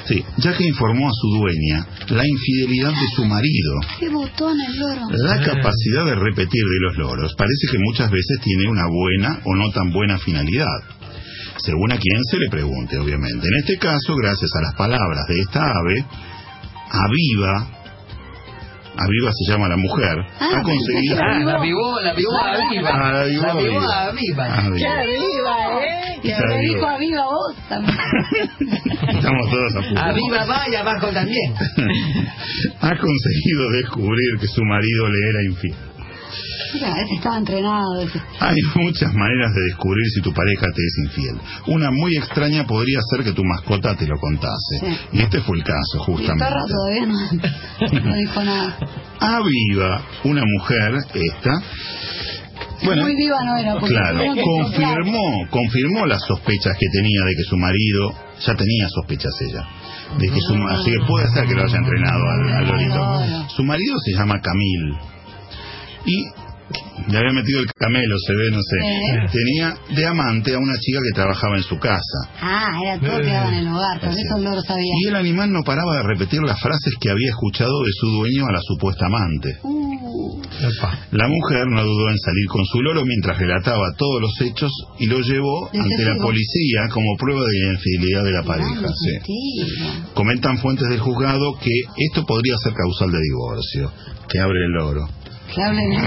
[0.07, 3.73] Sí, ya que informó a su dueña la infidelidad de su marido.
[3.99, 5.01] ¡Qué botón el loro!
[5.11, 9.55] La capacidad de repetir de los loros parece que muchas veces tiene una buena o
[9.55, 10.77] no tan buena finalidad,
[11.57, 13.47] según a quien se le pregunte, obviamente.
[13.47, 16.05] En este caso, gracias a las palabras de esta ave,
[16.89, 17.67] aviva
[18.97, 21.17] Aviva se llama la mujer, ha conseguido...
[21.19, 22.89] Ah, la vivó, la vivó a viva.
[22.93, 24.07] Ah, la vivó La.
[24.07, 24.77] Ah, bien.
[24.77, 26.19] ¡Qué viva, eh!
[26.23, 26.75] Y Ya se me digo.
[26.75, 27.97] dijo a viva vos también.
[29.17, 29.99] Estamos todos a punto.
[30.01, 31.53] A viva va y abajo también.
[32.79, 35.75] ha conseguido descubrir que su marido le era infiel.
[36.75, 37.99] Mira, ese estaba entrenado.
[38.01, 38.21] ese.
[38.39, 41.35] Hay muchas maneras de descubrir si tu pareja te es infiel.
[41.67, 44.79] Una muy extraña podría ser que tu mascota te lo contase.
[44.81, 44.97] Sí.
[45.13, 46.45] Y este fue el caso, el justamente.
[46.45, 48.77] perro todavía no, no dijo nada.
[49.19, 51.61] Aviva, una mujer, esta,
[52.83, 53.75] bueno, Muy viva no era.
[53.79, 58.13] claro, confirmó, confirmó las sospechas que tenía de que su marido,
[58.45, 59.65] ya tenía sospechas ella,
[60.19, 60.75] de que su, Ah.
[60.75, 63.49] así que puede ser que lo haya entrenado al, al lorito.
[63.55, 64.97] Su marido se llama Camil
[66.05, 66.25] y
[67.07, 68.77] le había metido el camelo, se ve, no sé.
[69.31, 72.19] Tenía de amante a una chica que trabajaba en su casa.
[72.41, 74.93] Ah, era todo quedaba en el hogar, por eso el loro sabía.
[75.03, 78.45] Y el animal no paraba de repetir las frases que había escuchado de su dueño
[78.47, 79.49] a la supuesta amante.
[79.61, 80.41] Uh,
[81.11, 85.05] La mujer no dudó en salir con su loro mientras relataba todos los hechos y
[85.05, 88.87] lo llevó ante la policía como prueba de la infidelidad de la pareja.
[88.87, 89.11] sí.
[89.13, 90.07] mentira.
[90.13, 91.71] Comentan fuentes del juzgado que
[92.09, 93.91] esto podría ser causal de divorcio.
[94.27, 95.07] Que abre el loro.
[95.55, 95.97] Que hablen que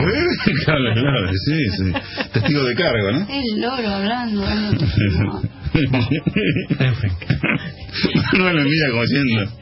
[0.71, 1.85] abre el loro, sí, sí.
[2.33, 3.27] Testigo de cargo, ¿no?
[3.31, 4.43] el loro hablando.
[4.43, 5.43] No.
[8.39, 9.53] no lo mira como diciendo.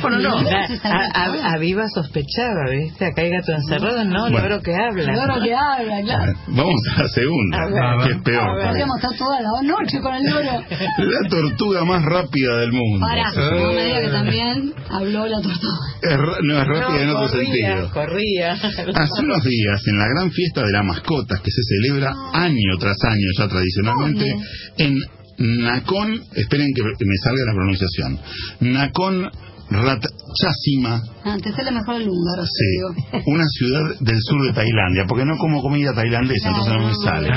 [0.00, 3.06] Bueno, no, a, a- a Viva sospechaba, ¿viste?
[3.06, 4.40] Acá hay gato encerrado, no, Bueno.
[4.48, 5.02] loro que habla.
[5.12, 6.32] El loro que habla, claro.
[6.48, 8.64] Vamos a la segunda, A ver, que es peor.
[8.66, 10.64] Podríamos estar toda la noche con el loro.
[10.98, 13.06] La tortuga más rápida del mundo.
[13.06, 15.78] Ahora, no me diga que también habló la tortuga.
[16.02, 17.90] Es no es rápida en No, otro corría, sentido.
[17.92, 18.52] corría.
[18.52, 22.96] Hace unos días, en la gran fiesta de las mascotas que se celebra año tras
[23.04, 24.34] año ya tradicionalmente
[24.78, 24.94] en
[25.42, 28.18] Nacón, esperen que me salga la pronunciación,
[28.60, 29.30] Nacón
[29.72, 33.22] Ratchasima, Ah, te sale mejor el húngaro, sí, te digo.
[33.26, 37.28] una ciudad del sur de Tailandia, porque no como comida tailandesa, entonces no me sale.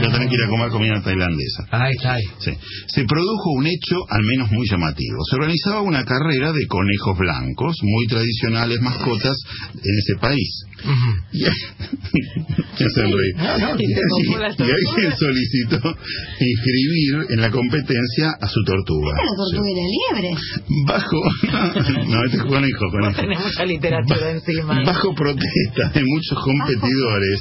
[0.00, 1.66] Yo tengo que ir a comer comida tailandesa.
[1.70, 2.22] Ahí.
[2.38, 2.52] Sí.
[2.88, 5.18] Se produjo un hecho al menos muy llamativo.
[5.28, 9.36] Se organizaba una carrera de conejos blancos, muy tradicionales mascotas
[9.74, 10.64] en ese país.
[11.32, 13.34] Y, Me hacen reír.
[13.78, 15.80] Y Y se y alguien solicitó
[16.38, 19.12] inscribir en la competencia a su tortuga.
[19.12, 20.30] ¿Esta es la tortuga y la liebre?
[20.86, 21.20] Bajo,
[22.08, 23.20] no, este es conejo, conejo.
[23.20, 24.82] Tiene mucha literatura encima.
[24.84, 27.40] Bajo protesta de muchos competidores,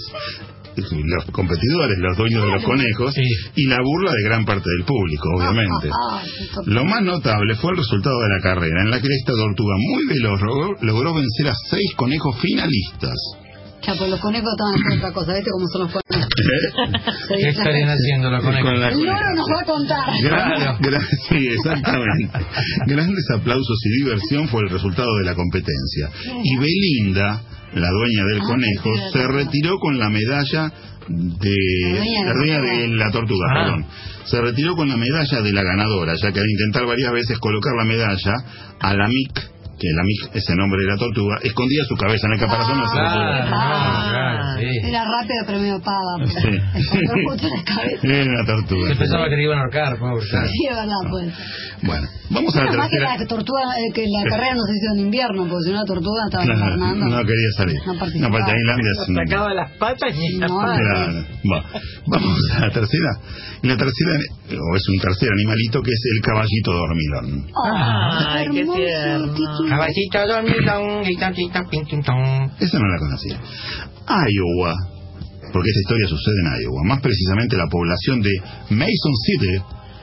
[0.75, 3.13] los competidores, los dueños de los conejos,
[3.55, 5.89] y la burla de gran parte del público, obviamente.
[5.91, 6.75] Ah, qué tortuga.
[6.75, 10.05] Lo más notable fue el resultado de la carrera, en la que esta tortuga muy
[10.07, 10.41] veloz
[10.81, 13.15] logró vencer a seis conejos finalistas.
[13.85, 16.29] Ya, pues los conejos estaban haciendo otra cosa, ¿viste cómo son los conejos?
[17.29, 18.71] ¿Qué estarían haciendo los conejos?
[18.71, 20.09] Con la El loro nos va a contar.
[20.23, 22.29] Gran- gran- sí, exactamente.
[22.87, 26.09] Grandes aplausos y diversión fue el resultado de la competencia.
[26.43, 27.41] Y Belinda,
[27.73, 30.71] la dueña del Ah, conejo, sí, se retiró con la medalla
[31.07, 31.55] de
[32.25, 32.61] La tortuga.
[32.61, 33.53] de la tortuga, Ah.
[33.63, 33.85] perdón.
[34.25, 37.73] Se retiró con la medalla de la ganadora, ya que al intentar varias veces colocar
[37.77, 38.33] la medalla
[38.79, 39.54] a la MIC,
[39.85, 42.77] que la MIC es el nombre de la tortuga, escondía su cabeza en el caparazón.
[42.77, 44.65] no se lo Claro, no, claro, sí.
[44.89, 46.13] Era rápido pero medio pava.
[46.17, 46.97] porque Sí.
[47.05, 48.07] la cabeza.
[48.07, 48.87] Era una tortuga.
[48.89, 50.25] Se pensaba que le iban a ahorcar, pobre.
[50.29, 50.47] Claro.
[50.47, 51.27] Sí, es verdad, pues.
[51.83, 53.17] Bueno, vamos a la mal que tercera.
[53.19, 55.85] la tortuga, eh, que la carrera no se hizo en invierno, porque si no la
[55.85, 57.05] tortuga estaba Claro, hibernando.
[57.05, 57.77] no quería salir.
[57.85, 58.31] No No, participaba.
[58.33, 61.25] para Tailandia un- Sacaba las patas y No, las Claro.
[61.51, 61.59] Va.
[62.07, 63.11] Vamos a la tercera.
[63.61, 64.11] Y la tercera,
[64.49, 67.47] o es un tercer animalito, que es el caballito dormilón.
[67.55, 69.33] Ah, Ay, qué tierno.
[69.75, 70.23] Título.
[70.23, 72.51] Caballito dormilón, guita, guita, pin, tin, ton.
[72.59, 73.39] Esa no la conocía.
[74.07, 74.73] Iowa,
[75.51, 78.31] porque esta historia sucede en Iowa, más precisamente la población de
[78.69, 79.57] Mason City.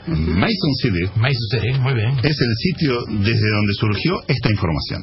[0.06, 2.18] Mason City Me sucede, muy bien.
[2.24, 5.02] es el sitio desde donde surgió esta información.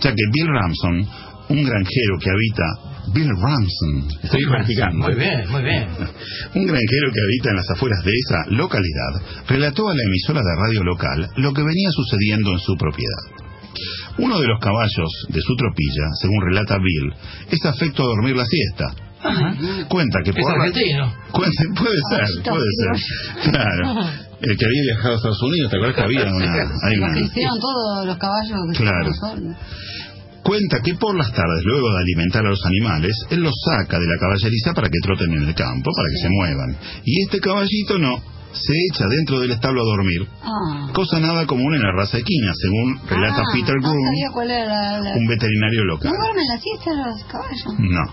[0.00, 0.94] Ya que Bill Ramson,
[1.48, 2.64] un granjero que habita...
[3.10, 5.06] Bill Ramson, estoy practicando.
[5.06, 5.88] Muy bien, muy bien.
[5.88, 10.56] Un granjero que habita en las afueras de esa localidad relató a la emisora de
[10.60, 13.47] radio local lo que venía sucediendo en su propiedad.
[14.18, 17.12] Uno de los caballos de su tropilla, según relata Bill,
[17.50, 18.94] es afecto a dormir la siesta.
[19.88, 21.12] Cuenta que Es por argentino.
[21.32, 23.50] Cuenta, puede ser, puede ser.
[23.50, 24.00] Claro.
[24.40, 26.52] El que había viajado a Estados Unidos, ¿te acuerdas que había una...
[26.52, 29.10] hay una- hicieron todos los caballos que Claro.
[29.14, 29.56] son.
[30.44, 34.06] Cuenta que por las tardes, luego de alimentar a los animales, él los saca de
[34.06, 36.76] la caballeriza para que troten en el campo, para que se muevan.
[37.04, 40.26] Y este caballito no, se echa dentro del establo a dormir.
[40.42, 40.88] Ah.
[40.92, 44.50] Cosa nada común en la raza equina, según relata Ah, Peter No Groom, sabía cuál
[44.50, 44.98] era la...
[45.00, 46.12] la- un veterinario ¿No local.
[46.12, 47.74] duermen la siesta los caballos?
[47.78, 48.04] No,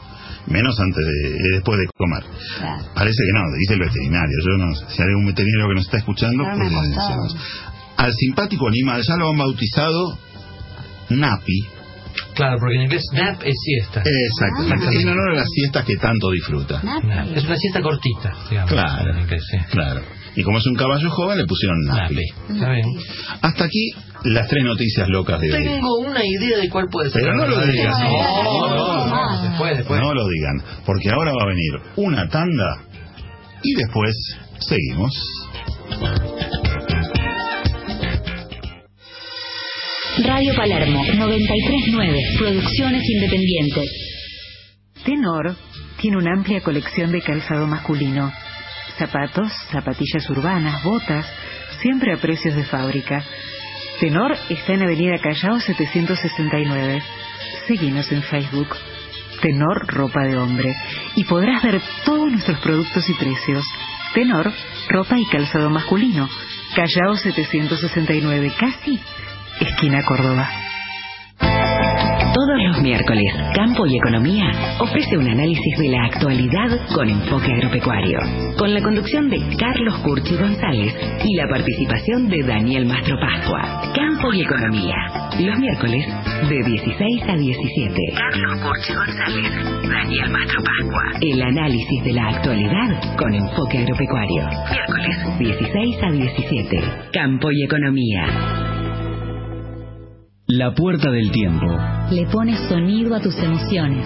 [0.47, 2.23] menos antes de, después de comer.
[2.59, 2.83] Claro.
[2.93, 4.37] Parece que no, dice el veterinario.
[4.45, 7.37] Yo no sé, si hay algún veterinario que nos está escuchando, pues le decimos.
[7.97, 10.17] Al simpático animal ya lo han bautizado
[11.09, 11.67] Napi,
[12.33, 14.01] Claro, porque en inglés nap es siesta.
[14.03, 15.01] Exactamente.
[15.01, 16.81] En honor a las siestas que tanto disfruta.
[16.83, 17.03] Nap.
[17.35, 18.71] Es una siesta cortita, digamos.
[18.71, 19.11] Claro.
[19.11, 19.57] en inglés, sí.
[19.71, 20.01] Claro.
[20.35, 22.19] Y como es un caballo joven, le pusieron Napi.
[22.49, 22.85] Está bien.
[23.41, 23.91] Hasta aquí
[24.25, 25.63] las tres noticias locas de hoy.
[25.63, 27.21] Tengo una idea de cuál puede ser.
[27.21, 27.99] Pero no lo digas.
[28.01, 30.01] No, no, no, después, después.
[30.01, 32.81] No lo digan, porque ahora va a venir una tanda
[33.63, 34.13] y después
[34.59, 35.13] seguimos.
[40.23, 43.91] Radio Palermo 939, Producciones Independientes.
[45.03, 45.55] Tenor
[46.01, 48.31] tiene una amplia colección de calzado masculino.
[48.97, 51.25] Zapatos, zapatillas urbanas, botas,
[51.81, 53.23] siempre a precios de fábrica.
[53.99, 57.01] Tenor está en Avenida Callao 769.
[57.67, 58.75] Seguinos en Facebook.
[59.41, 60.75] Tenor Ropa de Hombre.
[61.15, 63.63] Y podrás ver todos nuestros productos y precios.
[64.13, 64.51] Tenor,
[64.89, 66.29] ropa y calzado masculino.
[66.75, 68.99] Callao 769, casi
[69.59, 70.64] esquina Córdoba.
[72.75, 78.19] Los miércoles, Campo y Economía ofrece un análisis de la actualidad con enfoque agropecuario,
[78.57, 83.93] con la conducción de Carlos Curchi González y la participación de Daniel Mastro Pascua.
[83.95, 84.95] Campo y Economía,
[85.39, 86.05] los miércoles
[86.49, 88.01] de 16 a 17.
[88.13, 89.51] Carlos Curchi González,
[89.89, 91.03] Daniel Mastro Pascua.
[91.21, 94.49] El análisis de la actualidad con enfoque agropecuario.
[94.69, 96.79] Miércoles 16 a 17.
[97.13, 98.74] Campo y Economía.
[100.47, 101.65] La puerta del tiempo.
[102.11, 104.05] Le pones sonido a tus emociones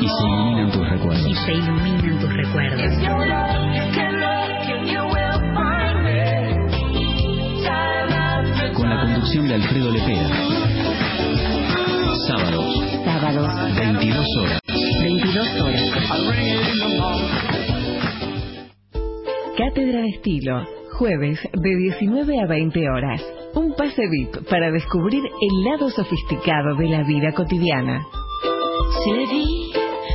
[0.00, 1.26] Y se iluminan tus recuerdos.
[1.28, 3.94] y se iluminan tus recuerdos.
[8.74, 10.28] Con la conducción de Alfredo Lepera.
[12.26, 14.60] Sábados, Sábados, 22 horas.
[15.02, 15.82] 22 horas.
[19.56, 23.22] Cátedra de Estilo, jueves de 19 a 20 horas.
[23.54, 28.04] Un pase VIP para descubrir el lado sofisticado de la vida cotidiana.
[29.04, 29.72] C'est la vie,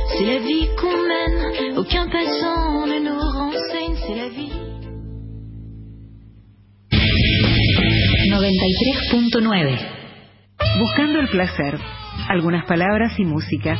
[0.08, 1.78] c'est la vie qu'on mène.
[1.78, 4.52] Aucun passant ne nous renseigne, c'est la vie.
[8.30, 9.78] 93.9.
[10.78, 11.78] Buscando el placer,
[12.28, 13.78] algunas palabras y música.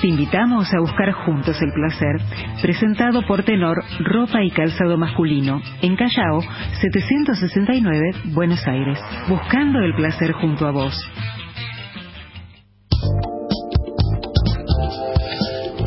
[0.00, 2.20] Te invitamos a buscar juntos el placer,
[2.62, 6.40] presentado por Tenor Ropa y Calzado Masculino, en Callao,
[6.80, 8.96] 769, Buenos Aires.
[9.28, 10.94] Buscando el placer junto a vos.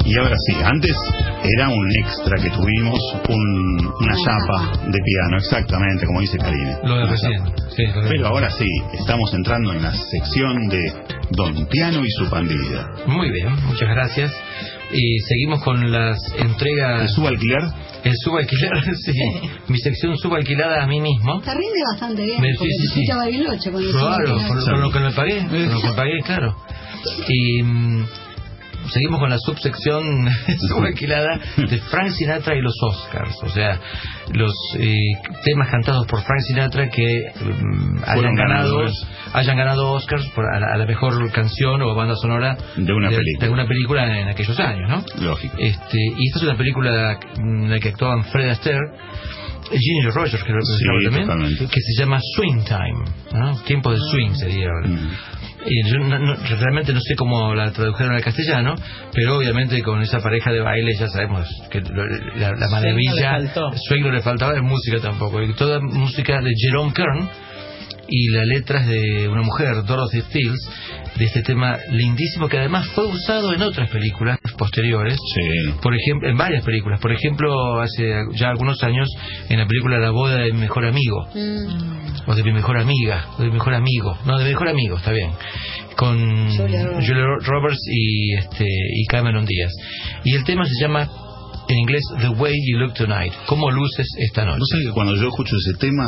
[0.04, 0.94] Y ahora sí, antes
[1.44, 3.00] era un extra que tuvimos,
[3.30, 6.78] un- una chapa de piano, exactamente, como dice Karine.
[6.84, 7.44] Lo de recién.
[7.76, 8.68] Sí, lo de- Pero ahora sí,
[9.00, 10.94] estamos entrando en la sección de
[11.32, 12.88] Don Piano y su pandilla.
[13.08, 14.32] Muy bien, muchas gracias.
[14.94, 17.02] Y seguimos con las entregas.
[17.04, 17.62] ¿El subalquiler?
[18.04, 18.72] El subalquiler,
[19.06, 19.14] sí.
[19.70, 21.42] Mi sección subalquilada a mí mismo.
[21.44, 23.00] Se rinde bastante bien, Me- porque sí, sí, se sí.
[23.02, 26.56] escucha Bariloche cuando Claro, con lo que me pagué, con lo que me pagué, claro.
[27.30, 28.06] Y mm,
[28.90, 30.28] seguimos con la subsección
[30.70, 33.80] subalquilada de Frank Sinatra y los Oscars, o sea,
[34.34, 34.96] los eh,
[35.44, 38.86] temas cantados por Frank Sinatra que mm, hayan ganado
[39.34, 43.10] hayan ganado Oscars por a, la, a la mejor canción o banda sonora De una
[43.10, 43.48] película.
[43.48, 45.04] de una película en aquellos años, ¿no?
[45.24, 45.56] Lógico.
[45.58, 48.80] Este, y esta es una película en la que actuaban Fred Astaire,
[49.72, 53.58] Ginger Rogers, que se Sí, llama también, que se llama Swing Time, ¿no?
[53.64, 54.68] Tiempo de swing sería.
[54.84, 55.10] Mm.
[55.66, 58.76] Y yo no- no- realmente no sé cómo la tradujeron al castellano,
[59.14, 63.38] pero obviamente con esa pareja de baile ya sabemos que lo- la, la maravilla,
[64.02, 65.42] no le faltaba, de música tampoco.
[65.42, 67.30] Y toda música de Jerome Kern
[68.12, 70.70] y las letras de una mujer, Dorothy Fields,
[71.18, 75.18] de este tema lindísimo que además fue usado en otras películas posteriores.
[75.34, 75.74] Sí.
[75.82, 77.00] Por ejemplo, en varias películas.
[77.00, 79.08] Por ejemplo, hace ya algunos años
[79.50, 82.30] en la película La boda de mi mejor amigo Mm.
[82.30, 84.98] o de mi mejor amiga, o de mi mejor amigo, no, de mi mejor amigo,
[84.98, 85.32] está bien,
[85.96, 86.18] con
[86.50, 87.08] Julia Roberts.
[87.08, 89.72] Julia Roberts y este y Cameron Díaz.
[90.26, 91.08] Y el tema se llama
[91.68, 94.60] en inglés The Way You Look Tonight, cómo luces esta noche.
[94.60, 96.04] ¿Vos sabés que cuando yo escucho ese tema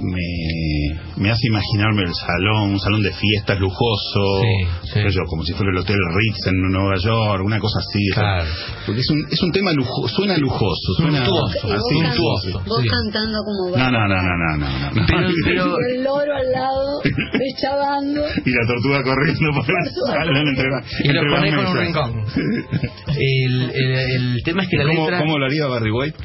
[0.00, 5.00] me, me hace imaginarme el salón, un salón de fiestas lujoso, Sí, sí.
[5.10, 7.98] yo, como si fuera el Hotel Ritz en Nueva York, una cosa así.
[8.14, 8.44] Claro.
[8.86, 11.94] Porque es un, es un tema lujo, suena lujoso, suena Suntuoso, así.
[11.94, 12.88] suntuoso, vos sí.
[12.88, 15.06] cantando como No, no, no, no, no, no, no.
[15.06, 17.00] Pero- pero- el loro al lado,
[17.38, 18.22] deschavando.
[18.44, 20.68] y la tortuga corriendo por el salón entre,
[21.04, 22.24] Y lo entre las pone con un rincón.
[23.20, 23.90] El, el,
[24.34, 25.18] el tema es que la ¿Cómo, letra...
[25.18, 26.16] ¿Cómo lo haría Barry White?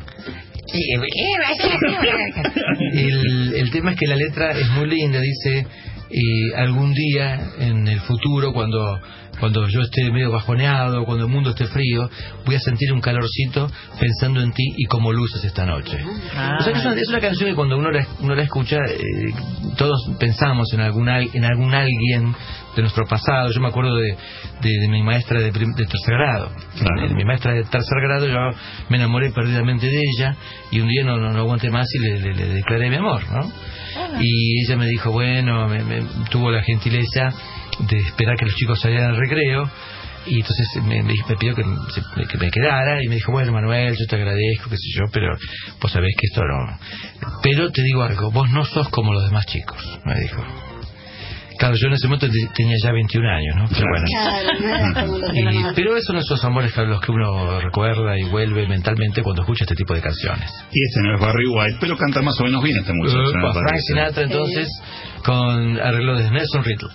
[2.93, 5.65] El, el tema es que la letra es muy linda, dice,
[6.09, 8.99] y algún día en el futuro, cuando
[9.37, 12.09] cuando yo esté medio bajoneado, cuando el mundo esté frío,
[12.45, 15.97] voy a sentir un calorcito pensando en ti y cómo luces esta noche.
[16.57, 18.77] O sea que es una, es una canción que cuando uno la, uno la escucha,
[18.77, 19.33] eh,
[19.75, 22.33] todos pensamos en algún, al- en algún alguien
[22.77, 23.51] de nuestro pasado.
[23.51, 24.15] Yo me acuerdo de,
[24.61, 26.51] de, de mi maestra de, prim- de tercer grado.
[27.09, 30.33] De mi maestra de tercer grado, yo me enamoré perdidamente de ella
[30.71, 33.21] y un día no, no, no aguanté más y le, le- le declaré mi amor,
[33.29, 33.51] ¿no?
[34.21, 37.33] Y ella me dijo, bueno, me- me- tuvo la gentileza
[37.79, 39.69] de esperar que los chicos salieran al recreo
[40.27, 41.03] y entonces me,
[41.37, 41.63] pidió que
[42.39, 45.35] me quedara y me dijo, bueno Manuel, yo te agradezco, qué sé yo, pero
[45.81, 46.79] vos sabés que esto no...
[47.43, 50.43] Pero te digo algo, vos no sos como los demás chicos, me dijo.
[51.57, 53.65] Claro, yo en ese momento te- tenía ya 21 años, ¿no?
[53.69, 54.05] Pero bueno.
[54.11, 59.21] Claro, no Y- pero esos son esos amores los que uno recuerda y vuelve mentalmente
[59.21, 60.51] cuando escucha este tipo de canciones.
[60.71, 63.17] Y este no es Barry White, pero canta más o menos bien este muchacho.
[63.53, 63.77] Frank.
[63.87, 64.69] Sinatra entonces
[65.23, 66.89] con arreglo de Nelson Riddle.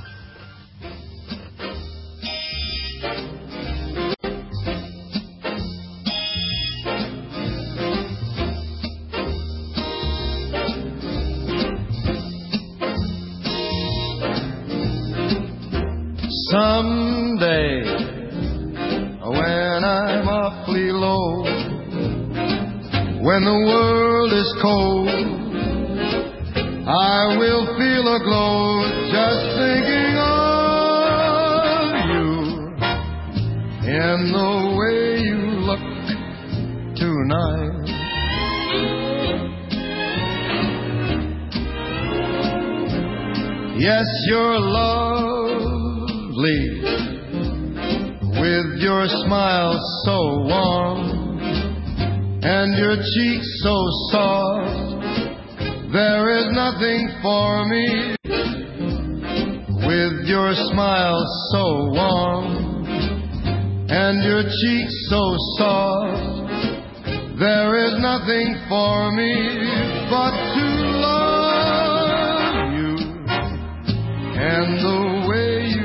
[23.22, 25.08] When the world is cold,
[26.88, 30.50] I will feel a glow just thinking of
[32.10, 32.30] you.
[33.92, 35.84] And the way you look
[36.96, 37.80] tonight.
[43.78, 45.60] Yes, you're lovely.
[48.40, 50.18] With your smile so
[50.48, 51.09] warm
[52.42, 53.76] and your cheeks so
[54.10, 55.02] soft.
[55.92, 58.16] There is nothing for me
[59.86, 61.22] with your smile
[61.52, 62.86] so warm
[63.90, 66.40] and your cheeks so soft.
[67.38, 69.34] There is nothing for me
[70.08, 70.66] but to
[71.00, 72.94] love you
[74.40, 75.79] and the way you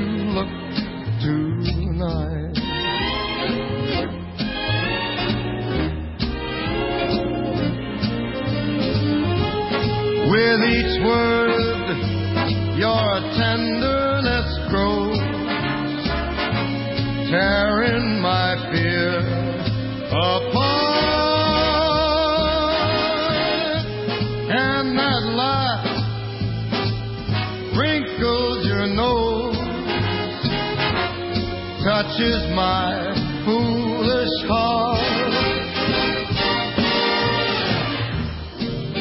[32.16, 33.12] touches my
[33.44, 35.00] foolish heart.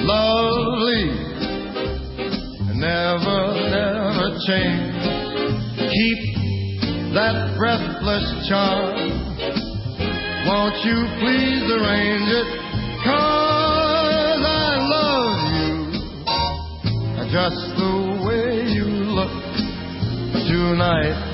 [0.03, 1.05] Lovely,
[2.75, 3.39] never,
[3.71, 4.99] never change.
[5.95, 6.19] Keep
[7.15, 8.95] that breathless charm.
[10.47, 12.47] Won't you please arrange it?
[13.05, 15.75] Cause I love you
[17.31, 17.95] just the
[18.27, 19.31] way you look
[20.47, 21.24] tonight.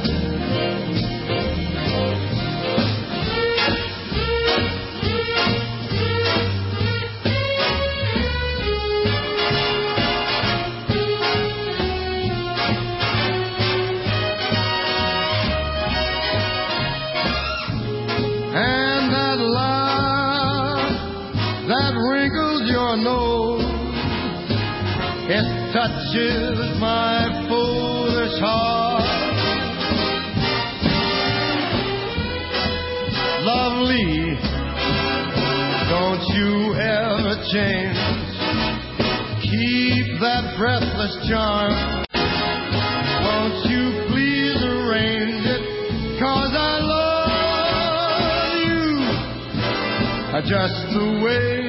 [50.52, 51.61] Just the way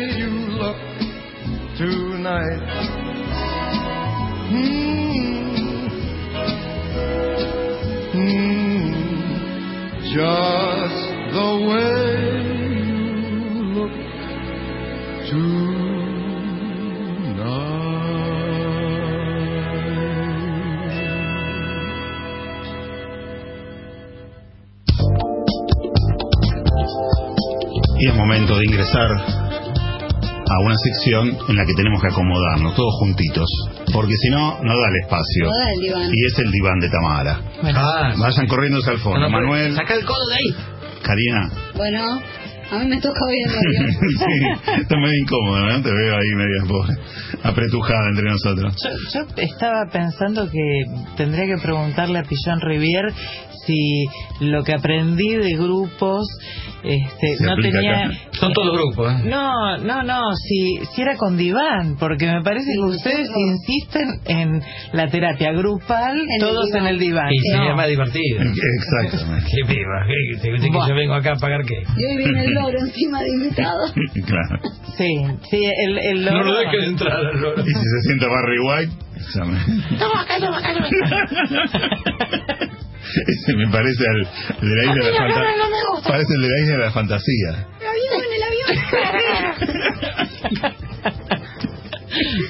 [28.93, 29.11] ingresar
[30.51, 33.49] a una sección en la que tenemos que acomodarnos todos juntitos,
[33.93, 35.45] porque si no, no da el espacio.
[35.47, 36.11] No da el diván.
[36.13, 37.41] Y es el diván de Tamara.
[37.75, 39.21] Ah, Vayan corriendo hacia el fondo.
[39.21, 40.67] No, no, pero Manuel, Saca el codo de ahí.
[41.03, 42.21] Karina, Bueno,
[42.71, 43.91] A mí me toca hoy en el avión.
[44.19, 45.83] sí, está medio incómodo, ¿no?
[45.83, 46.93] Te veo ahí media pobre,
[47.45, 48.75] apretujada entre nosotros.
[48.85, 50.83] Yo, yo estaba pensando que
[51.17, 53.13] tendría que preguntarle a Pillon Rivier
[53.67, 54.05] si
[54.41, 56.27] lo que aprendí de grupos
[56.85, 58.05] este, Se no tenía...
[58.07, 58.11] acá.
[58.33, 59.25] Son todos los grupos, ¿eh?
[59.29, 64.63] No, no, no, si, si era con diván, porque me parece que ustedes insisten en
[64.93, 67.31] la terapia grupal, todos en el diván.
[67.33, 67.77] Y sería No.
[67.77, 68.41] más divertido.
[68.43, 69.49] Exactamente.
[69.51, 70.37] Qué viva, ¿qué?
[70.41, 70.89] ¿Te crees que Buah.
[70.89, 71.75] yo vengo acá a pagar qué?
[71.97, 73.81] Y hoy viene el loro encima de invitado.
[74.27, 74.61] claro.
[74.97, 75.09] Sí,
[75.51, 77.63] sí, el, el No lo loro- dejes entrar al loro.
[77.63, 78.93] Y si se sienta Barry White,
[79.35, 79.59] llame.
[79.99, 82.69] Toma acá, toma acá, toma acá.
[83.27, 84.29] Ese me parece al
[84.63, 85.51] el de la isla de la no, fantasía.
[85.51, 86.09] no, no me gusta.
[86.09, 87.51] Parece el de la isla de la fantasía.
[87.81, 88.69] El avión, el avión.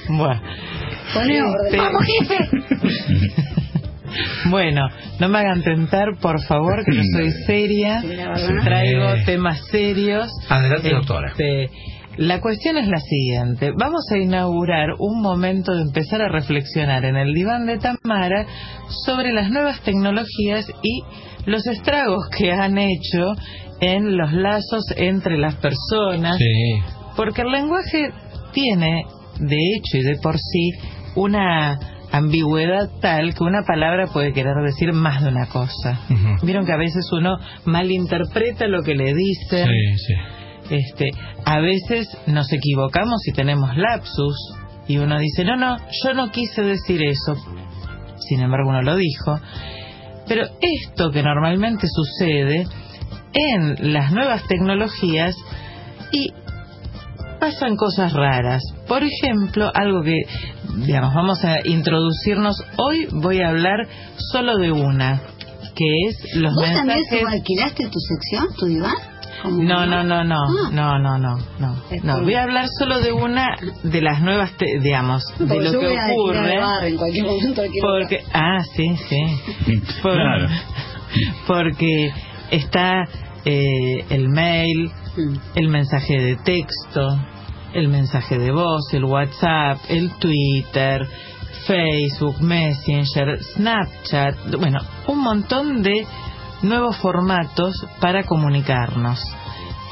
[1.15, 1.79] Poné orden.
[1.79, 2.07] Vamos,
[4.51, 4.89] Bueno,
[5.21, 8.03] no me hagan tentar, por favor, que yo soy seria.
[8.63, 10.29] Traigo temas serios.
[10.51, 11.33] Adelante, Este, doctora.
[12.17, 13.71] La cuestión es la siguiente.
[13.77, 18.47] Vamos a inaugurar un momento de empezar a reflexionar en el diván de Tamara
[19.07, 21.03] sobre las nuevas tecnologías y
[21.47, 23.33] los estragos que han hecho
[23.81, 26.37] en los lazos entre las personas.
[26.37, 26.83] Sí.
[27.17, 28.11] Porque el lenguaje
[28.53, 29.05] tiene,
[29.41, 30.71] de hecho y de por sí,
[31.17, 31.79] una
[32.13, 35.99] ambigüedad tal que una palabra puede querer decir más de una cosa.
[36.43, 39.67] Vieron que a veces uno malinterpreta lo que le dicen.
[39.67, 40.42] Sí, sí.
[40.73, 41.11] Este,
[41.45, 44.37] a veces nos equivocamos y tenemos lapsus
[44.89, 47.37] y uno dice, no, no, yo no quise decir eso.
[48.29, 49.39] Sin embargo, uno lo dijo.
[50.27, 52.67] Pero esto que normalmente sucede
[53.35, 55.37] en las nuevas tecnologías
[56.11, 56.33] y
[57.39, 58.63] pasan cosas raras.
[58.89, 60.23] Por ejemplo, algo que,
[60.87, 62.57] digamos, vamos a introducirnos.
[62.79, 65.23] Hoy voy a hablar solo de una,
[65.75, 67.27] que es los ¿Vos también mensajes...
[67.29, 69.12] alquilaste tu sección, tu diván?
[69.43, 70.71] ¿Cómo No, no, no, no, Ah.
[70.73, 71.77] no, no, no, no.
[72.03, 75.73] No, voy a hablar solo de una de las nuevas, te- digamos, de Porque lo
[75.73, 76.59] yo que ocurre.
[76.59, 77.63] bar en cualquier momento.
[77.81, 79.83] Porque, ah, sí, sí.
[80.03, 80.49] Por- Claro.
[81.47, 82.11] Porque
[82.51, 83.05] está
[83.45, 85.35] eh, el mail, Mm.
[85.57, 87.19] el mensaje de texto,
[87.75, 91.07] el mensaje de voz, el WhatsApp, el Twitter,
[91.67, 94.79] Facebook, Messenger, Snapchat, bueno,
[95.09, 96.07] un montón de
[96.63, 99.21] nuevos formatos para comunicarnos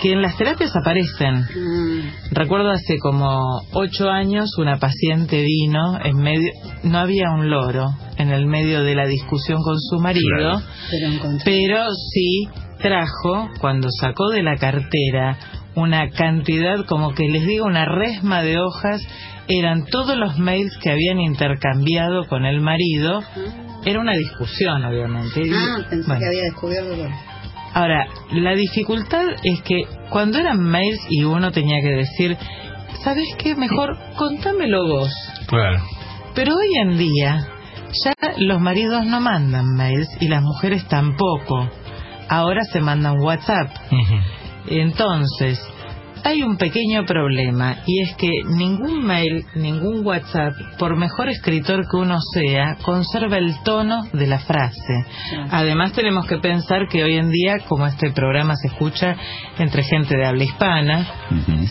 [0.01, 1.43] que en las terapias aparecen.
[1.43, 2.33] Mm.
[2.33, 6.51] Recuerdo hace como ocho años una paciente vino en medio,
[6.85, 10.61] no había un loro en el medio de la discusión con su marido, Claro.
[10.91, 11.45] Pero encontré.
[11.45, 12.49] pero sí
[12.81, 15.37] trajo cuando sacó de la cartera
[15.75, 19.03] una cantidad como que les digo una resma de hojas
[19.51, 23.21] eran todos los mails que habían intercambiado con el marido
[23.85, 26.21] era una discusión obviamente Ah, pensé bueno.
[26.21, 27.09] que había descubierto.
[27.73, 32.37] Ahora, la dificultad es que cuando eran mails y uno tenía que decir,
[33.05, 33.55] ¿sabes qué?
[33.55, 35.11] Mejor contámelo vos.
[35.47, 35.79] Claro.
[36.35, 37.47] Pero hoy en día
[38.05, 41.69] ya los maridos no mandan mails y las mujeres tampoco.
[42.29, 43.69] Ahora se mandan WhatsApp.
[44.69, 45.61] Entonces,
[46.25, 51.97] hay un pequeño problema y es que ningún mail, ningún WhatsApp, por mejor escritor que
[51.97, 55.05] uno sea, conserva el tono de la frase.
[55.51, 59.17] Además tenemos que pensar que hoy en día, como este programa se escucha
[59.59, 61.07] entre gente de habla hispana.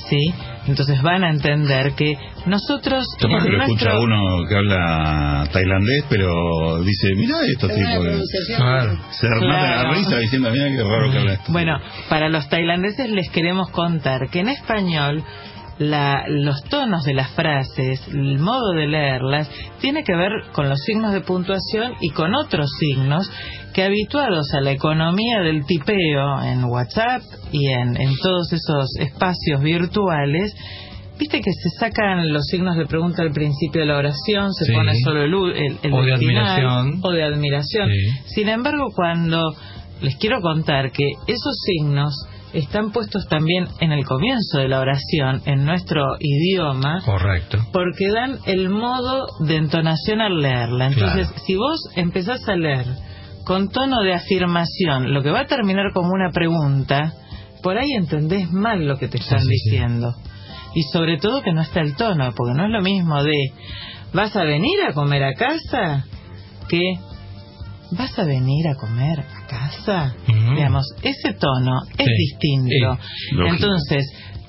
[0.10, 0.34] ¿sí?
[0.70, 2.16] Entonces van a entender que
[2.46, 7.70] nosotros Capaz que en lo escucha nuestro- uno que habla tailandés, pero dice, mira estos
[7.74, 8.58] tipos.
[8.58, 8.98] Claro.
[9.12, 11.52] Se matan la risa diciendo, mira qué raro que habla esto.
[11.52, 11.78] Bueno,
[12.10, 15.24] para los tailandeses les queremos contar que en español
[15.80, 19.50] la- los tonos de las frases, el modo de leerlas,
[19.80, 23.32] tiene que ver con los signos de puntuación y con otros signos
[23.74, 29.62] que habituados a la economía del tipeo en WhatsApp y en, en todos esos espacios
[29.62, 30.56] virtuales,
[31.20, 34.72] Viste que se sacan los signos de pregunta al principio de la oración, se Sí.
[34.74, 37.00] pone solo el, el, el O de admiración.
[37.04, 37.90] o de admiración.
[37.90, 38.34] Sí.
[38.36, 39.54] Sin embargo, cuando
[40.00, 42.14] les quiero contar que esos signos
[42.54, 47.58] están puestos también en el comienzo de la oración, en nuestro idioma, Correcto.
[47.74, 50.88] porque dan el modo de entonación al leerla.
[50.88, 51.44] Entonces, Claro.
[51.46, 52.86] si vos empezás a leer
[53.50, 57.14] con tono de afirmación, lo que va a terminar como una pregunta,
[57.64, 59.72] por ahí entendés mal lo que te están sí, sí.
[59.72, 60.14] diciendo.
[60.76, 63.34] Y sobre todo que no está el tono, porque no es lo mismo de
[64.14, 66.06] ¿vas a venir a comer a casa?
[66.68, 66.80] que
[67.90, 70.16] ¿vas a venir a comer a casa?
[70.28, 70.54] Ujú.
[70.54, 73.00] Digamos, ese tono es distinto.
[73.48, 74.06] Entonces,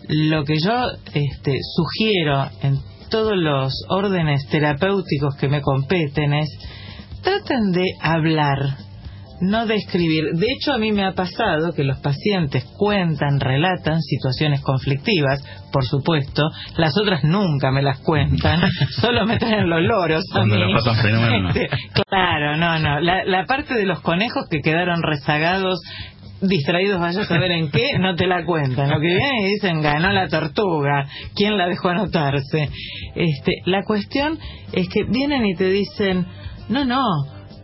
[0.09, 0.75] lo que yo
[1.15, 2.79] este, sugiero en
[3.09, 6.51] todos los órdenes terapéuticos que me competen es
[7.23, 8.89] traten de hablar
[9.41, 10.32] no describir.
[10.34, 15.84] De hecho, a mí me ha pasado que los pacientes cuentan, relatan situaciones conflictivas, por
[15.84, 16.43] supuesto,
[16.76, 18.61] las otras nunca me las cuentan,
[19.01, 20.24] solo me traen los loros.
[20.32, 20.62] a Cuando mí.
[21.49, 21.68] Este,
[22.09, 23.01] claro, no, no.
[23.01, 25.80] La, la parte de los conejos que quedaron rezagados
[26.43, 28.91] distraídos vaya a saber en qué, no te la cuentan.
[28.91, 32.68] Lo que vienen y dicen ganó la tortuga, ¿quién la dejó anotarse?
[33.14, 34.38] Este, la cuestión
[34.72, 36.26] es que vienen y te dicen,
[36.68, 37.03] no, no,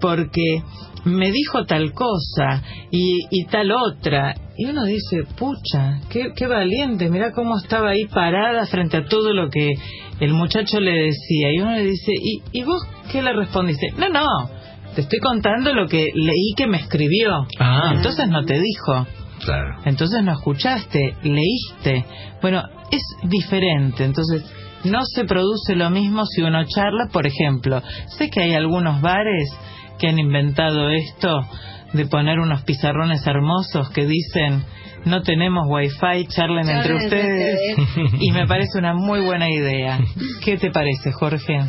[0.00, 0.62] porque
[1.06, 4.34] me dijo tal cosa y, y tal otra.
[4.58, 9.32] Y uno dice, pucha, qué, qué valiente, mira cómo estaba ahí parada frente a todo
[9.32, 9.72] lo que
[10.20, 11.52] el muchacho le decía.
[11.52, 13.92] Y uno le dice, ¿y, y vos qué le respondiste?
[13.96, 14.26] No, no,
[14.94, 17.46] te estoy contando lo que leí que me escribió.
[17.58, 17.92] Ah.
[17.94, 19.06] Entonces no te dijo.
[19.44, 19.82] Claro.
[19.84, 22.04] Entonces no escuchaste, leíste.
[22.42, 24.04] Bueno, es diferente.
[24.04, 24.42] Entonces
[24.84, 27.08] no se produce lo mismo si uno charla.
[27.12, 27.80] Por ejemplo,
[28.16, 29.50] sé que hay algunos bares
[29.98, 31.40] que han inventado esto
[31.92, 34.64] de poner unos pizarrones hermosos que dicen
[35.04, 37.78] no tenemos wifi, charlen entre Charlen entre ustedes.
[37.78, 38.12] ustedes.
[38.20, 39.98] Y me parece una muy buena idea.
[40.44, 41.60] ¿Qué te parece, Jorge?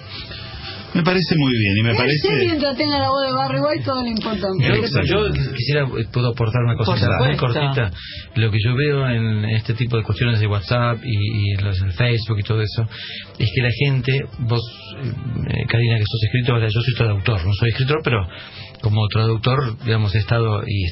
[0.93, 2.45] Me parece muy bien y me Sí, parece...
[2.45, 4.63] mientras tenga la voz de Barry White, todo lo importante.
[5.05, 7.91] Yo, yo quisiera, eh, puedo aportar una cosita muy cortita.
[8.35, 11.79] Lo que yo veo en este tipo de cuestiones de WhatsApp y, y en los
[11.81, 12.83] en Facebook y todo eso,
[13.37, 14.61] es que la gente, vos,
[15.03, 18.27] eh, Karina, que sos escritora, yo soy traductor, no soy escritor, pero
[18.81, 20.85] como traductor, digamos, he estado y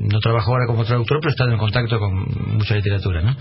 [0.00, 3.36] no trabajo ahora como traductor, pero he estado en contacto con mucha literatura, ¿no?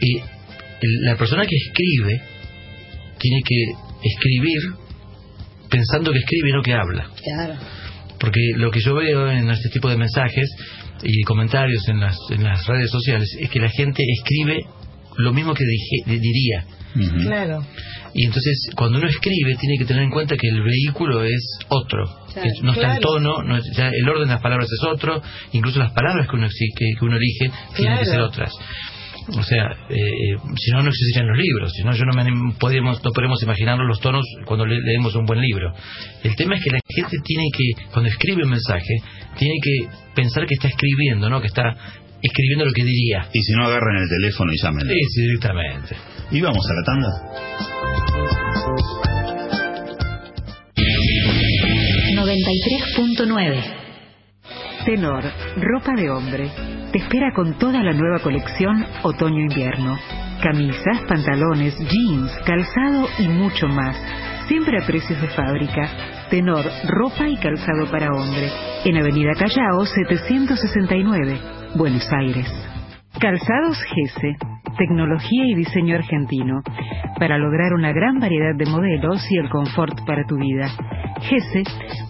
[0.00, 2.22] Y el- la persona que escribe
[3.18, 4.58] tiene que escribir
[5.70, 7.10] pensando que escribe y no que habla.
[7.22, 7.54] Claro.
[8.18, 10.48] Porque lo que yo veo en este tipo de mensajes
[11.02, 14.58] y comentarios en las, en las redes sociales es que la gente escribe
[15.16, 16.64] lo mismo que dije- diría.
[17.22, 17.64] Claro.
[18.14, 22.04] Y entonces, cuando uno escribe, tiene que tener en cuenta que el vehículo es otro.
[22.32, 22.42] Claro.
[22.42, 23.00] Que no está en Claro.
[23.02, 25.22] tono, no ya el orden de las palabras es otro,
[25.52, 28.50] incluso las palabras que uno, exi- que, que uno elige tienen que ser otras.
[29.36, 31.72] O sea, eh, eh, si no, no existirían los libros.
[31.72, 35.26] Si no, yo no, me, podemos, no podemos imaginarnos los tonos cuando le- leemos un
[35.26, 35.72] buen libro.
[36.22, 38.94] El tema es que la gente tiene que, cuando escribe un mensaje,
[39.36, 41.40] tiene que pensar que está escribiendo, ¿no?
[41.42, 41.76] Que está
[42.22, 43.28] escribiendo lo que diría.
[43.32, 44.86] Y si no, agarran el teléfono y llamen.
[44.88, 45.96] Sí, sí, directamente.
[46.30, 47.08] Y vamos a la tanda.
[52.14, 53.62] 93.9.
[54.84, 55.22] Tenor,
[55.56, 56.50] ropa de hombre.
[56.92, 59.98] Te espera con toda la nueva colección otoño-invierno.
[60.42, 63.94] Camisas, pantalones, jeans, calzado y mucho más.
[64.46, 65.90] Siempre a precios de fábrica.
[66.30, 68.50] Tenor, ropa y calzado para hombre.
[68.86, 71.40] En Avenida Callao 769,
[71.74, 72.48] Buenos Aires.
[73.20, 74.57] Calzados Gese.
[74.78, 76.62] Tecnología y diseño argentino.
[77.18, 80.70] Para lograr una gran variedad de modelos y el confort para tu vida.
[81.22, 81.64] Gese,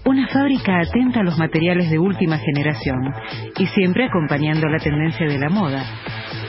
[0.04, 3.14] una fábrica atenta a los materiales de última generación
[3.58, 5.82] y siempre acompañando la tendencia de la moda.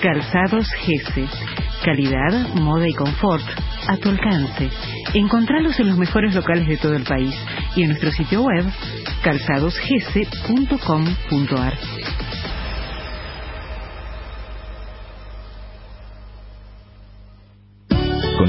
[0.01, 1.25] Calzados Gese.
[1.83, 3.43] Calidad, moda y confort
[3.87, 4.69] a tu alcance.
[5.13, 7.33] Encontralos en los mejores locales de todo el país
[7.75, 8.65] y en nuestro sitio web
[9.23, 11.73] calzadosgese.com.ar.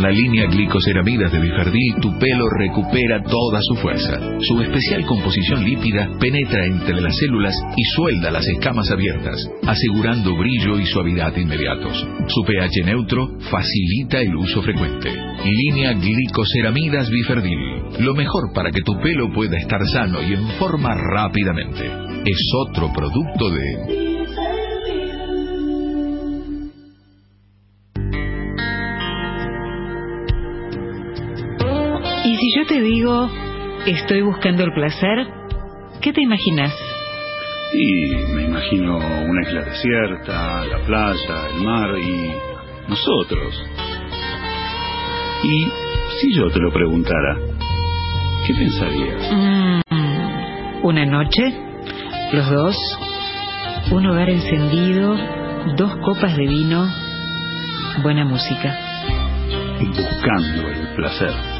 [0.00, 4.18] Con la línea glicoceramidas de Biferdil, tu pelo recupera toda su fuerza.
[4.40, 9.36] Su especial composición lípida penetra entre las células y suelda las escamas abiertas,
[9.66, 11.94] asegurando brillo y suavidad inmediatos.
[12.28, 15.12] Su pH neutro facilita el uso frecuente.
[15.44, 17.58] Línea glicoceramidas Biferdil.
[17.98, 21.84] Lo mejor para que tu pelo pueda estar sano y en forma rápidamente.
[22.24, 24.19] Es otro producto de
[32.70, 33.28] te digo,
[33.84, 35.26] estoy buscando el placer,
[36.00, 36.72] ¿qué te imaginas?
[37.72, 42.30] Y me imagino una isla desierta, la playa, el mar y
[42.88, 43.60] nosotros.
[45.42, 45.64] Y
[46.20, 47.38] si yo te lo preguntara,
[48.46, 49.32] ¿qué pensarías?
[49.32, 51.52] Mm, una noche,
[52.32, 52.76] los dos,
[53.90, 55.16] un hogar encendido,
[55.76, 56.88] dos copas de vino,
[58.04, 58.78] buena música.
[59.80, 61.59] Buscando el placer.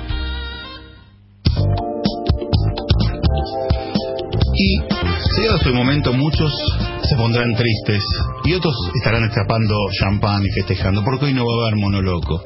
[4.62, 4.78] Y
[5.40, 6.52] llegado su momento, muchos
[7.02, 8.04] se pondrán tristes
[8.44, 12.42] y otros estarán escapando champán y festejando porque hoy no va a haber monoloco.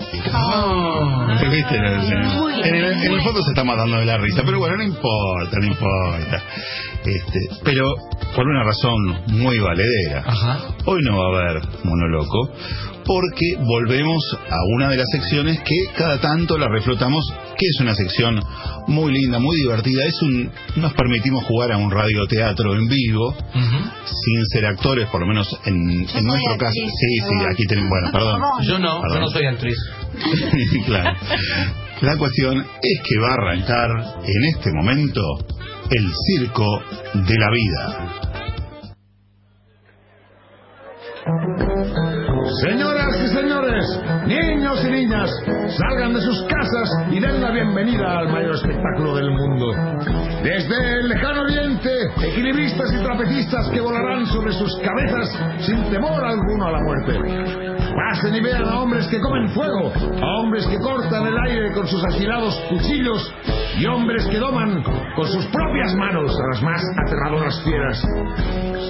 [1.51, 1.77] ¿Viste?
[1.77, 2.01] En el,
[2.65, 5.59] en el- en el fondo se está matando de la risa, pero bueno, no importa,
[5.61, 6.43] no importa.
[7.05, 7.85] Este, pero
[8.35, 8.95] por una razón
[9.41, 10.25] muy valedera.
[10.87, 12.51] Hoy no va a haber monoloco
[13.05, 17.23] porque volvemos a una de las secciones que cada tanto la reflotamos
[17.57, 18.41] que es una sección
[18.87, 20.05] muy linda, muy divertida.
[20.05, 25.27] Es un, nos permitimos jugar a un radioteatro en vivo, sin ser actores, por lo
[25.27, 26.73] menos en, en nuestro caso.
[26.75, 28.41] Sí, sí, aquí tenemos, bueno, perdón.
[28.63, 29.77] Yo no, yo no soy actriz.
[30.87, 31.17] claro.
[32.01, 33.91] La cuestión es que va a arrancar
[34.25, 35.21] en este momento
[35.91, 36.83] el circo
[37.15, 38.34] de la vida.
[41.25, 43.85] Señoras y señores,
[44.27, 45.31] niños y niñas,
[45.79, 49.73] salgan de sus casas y den la bienvenida al mayor espectáculo del mundo.
[50.43, 51.91] Desde el lejano oriente,
[52.29, 57.64] equilibristas y trapecistas que volarán sobre sus cabezas sin temor alguno a la muerte.
[57.95, 61.87] Pasen y vean a hombres que comen fuego, a hombres que cortan el aire con
[61.87, 63.33] sus afilados cuchillos
[63.79, 64.83] y hombres que doman
[65.15, 68.03] con sus propias manos a las más aterradoras fieras.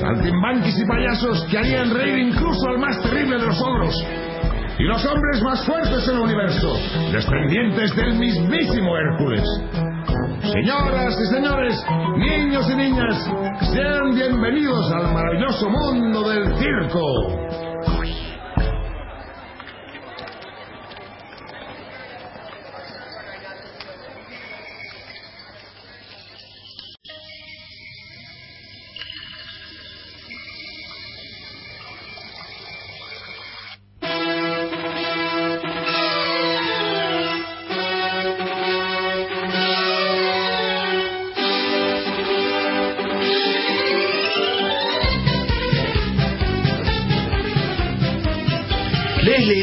[0.01, 3.95] Saltimbanquis y payasos que harían reír incluso al más terrible de los ogros.
[4.79, 6.73] Y los hombres más fuertes en el universo,
[7.13, 9.45] descendientes del mismísimo Hércules.
[10.53, 11.87] Señoras y señores,
[12.17, 13.31] niños y niñas,
[13.73, 17.64] sean bienvenidos al maravilloso mundo del circo.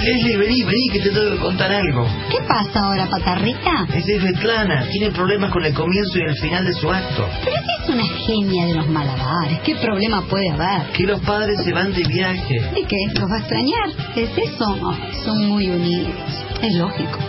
[0.04, 2.08] Leslie, vení, vení, que te tengo que contar algo.
[2.30, 3.86] ¿Qué pasa ahora, patarrita?
[3.94, 7.28] Es Svetlana, tiene problemas con el comienzo y el final de su acto.
[7.44, 9.60] Pero esa es una genia de los malabares.
[9.64, 10.92] ¿Qué problema puede haber?
[10.94, 12.56] Que los padres se van de viaje.
[12.76, 12.98] ¿Y qué?
[13.14, 13.90] ¿Los va a extrañar?
[14.16, 15.24] ¿Es eso?
[15.24, 16.16] Son muy unidos.
[16.64, 17.20] Es lógico.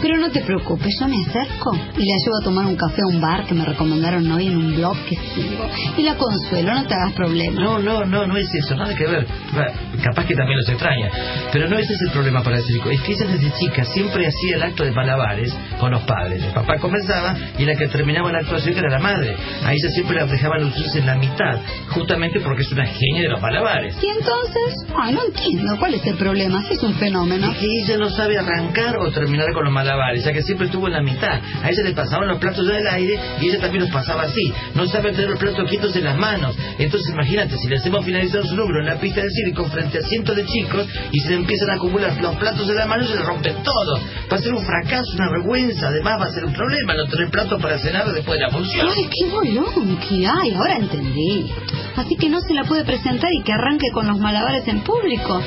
[0.00, 3.14] Pero no te preocupes, yo me acerco y la llevo a tomar un café a
[3.14, 5.66] un bar que me recomendaron hoy en un blog que sigo.
[5.96, 7.60] Y la consuelo, no te hagas problema.
[7.60, 9.26] No, no, no, no es eso, nada que ver.
[10.02, 11.10] Capaz que también los extraña.
[11.52, 12.90] Pero no ese es el problema para el circo.
[12.90, 16.42] Es que ella desde chica siempre hacía el acto de malabares con los padres.
[16.42, 19.36] El papá comenzaba y la que terminaba la actuación era la madre.
[19.64, 21.58] A ella siempre la dejaban lucirse en la mitad,
[21.90, 23.96] justamente porque es una genia de los malabares.
[24.02, 24.86] ¿Y entonces?
[24.96, 25.76] Ay, no entiendo.
[25.78, 26.62] ¿Cuál es el problema?
[26.62, 27.50] Si es un fenómeno.
[27.50, 30.86] Es que ella no sabe arrancar o terminar con los malabares, ya que siempre estuvo
[30.86, 31.40] en la mitad.
[31.62, 34.52] A ella le pasaban los platos del aire y ella también los pasaba así.
[34.74, 36.56] No sabe tener los platos quietos en las manos.
[36.78, 40.08] Entonces imagínate, si le hacemos finalizar su número en la pista de circo frente a
[40.08, 43.22] cientos de chicos y se empiezan a acumular los platos en la mano, se le
[43.22, 44.00] rompen todos.
[44.32, 45.88] Va a ser un fracaso, una vergüenza.
[45.88, 48.88] Además va a ser un problema no tener platos para cenar después de la función.
[48.88, 51.50] Ay, qué bolón que hay, ahora entendí.
[51.96, 55.40] Así que no se la puede presentar y que arranque con los malabares en público.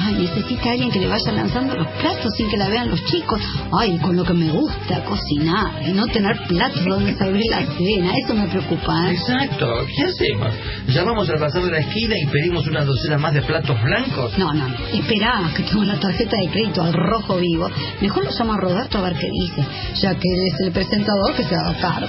[0.00, 3.40] Ay, necesita alguien que le vaya lanzando los platos sin que la vean los chicos.
[3.72, 8.12] Ay, con lo que me gusta cocinar y no tener platos donde servir la cena,
[8.16, 9.08] eso me preocupa.
[9.08, 9.14] ¿eh?
[9.14, 9.66] Exacto,
[9.96, 10.54] ¿qué hacemos?
[10.88, 14.38] ¿Llamamos al bazar de la esquina y pedimos una docena más de platos blancos?
[14.38, 14.76] No, no, no.
[14.92, 17.68] Esperá, que tengo la tarjeta de crédito al rojo vivo.
[18.00, 19.66] Mejor lo llamo a Roberto a ver qué dice,
[20.00, 22.08] ya que él es el presentador que se haga cargo.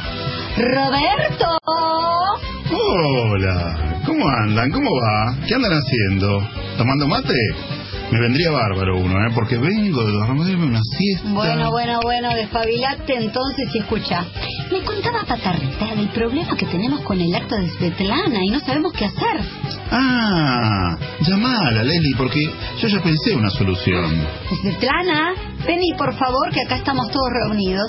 [0.57, 1.57] ¡Roberto!
[2.69, 4.71] Hola, ¿cómo andan?
[4.71, 5.37] ¿Cómo va?
[5.47, 6.45] ¿Qué andan haciendo?
[6.77, 7.33] ¿Tomando mate?
[8.11, 9.31] Me vendría bárbaro uno, ¿eh?
[9.33, 11.29] Porque vengo de dormirme una siesta.
[11.29, 14.25] Bueno, bueno, bueno, despabilate entonces y escucha.
[14.71, 18.93] Me contaba Patarrita del problema que tenemos con el acto de Svetlana y no sabemos
[18.93, 19.41] qué hacer.
[19.91, 22.49] Ah, llamala, Leslie, porque
[22.79, 24.27] yo ya pensé una solución.
[24.61, 25.33] Svetlana,
[25.65, 27.87] vení por favor que acá estamos todos reunidos.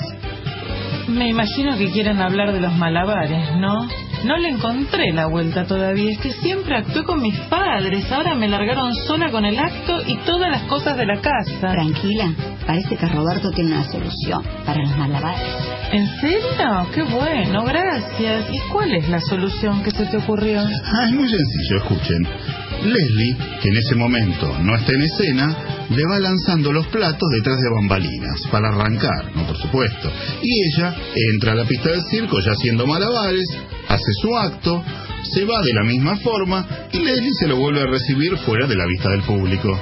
[1.09, 3.89] Me imagino que quieren hablar de los malabares, ¿no?
[4.25, 6.11] No le encontré la vuelta todavía.
[6.11, 8.11] Es que siempre actué con mis padres.
[8.11, 11.61] Ahora me largaron sola con el acto y todas las cosas de la casa.
[11.61, 12.33] Tranquila,
[12.67, 15.43] parece que Roberto tiene una solución para los malabares.
[15.93, 16.39] ¿En serio?
[16.95, 18.47] Qué bueno, gracias.
[18.53, 20.61] ¿Y cuál es la solución que se te ocurrió?
[20.61, 22.29] Ah, es muy sencillo, escuchen.
[22.85, 25.57] Leslie, que en ese momento no está en escena,
[25.91, 29.47] le va lanzando los platos detrás de bambalinas, para arrancar, ¿no?
[29.47, 30.13] Por supuesto.
[30.43, 30.95] Y ella
[31.33, 33.47] entra a la pista del circo ya haciendo malabares,
[33.89, 34.83] hace su acto,
[35.33, 38.77] se va de la misma forma y Leslie se lo vuelve a recibir fuera de
[38.77, 39.79] la vista del público.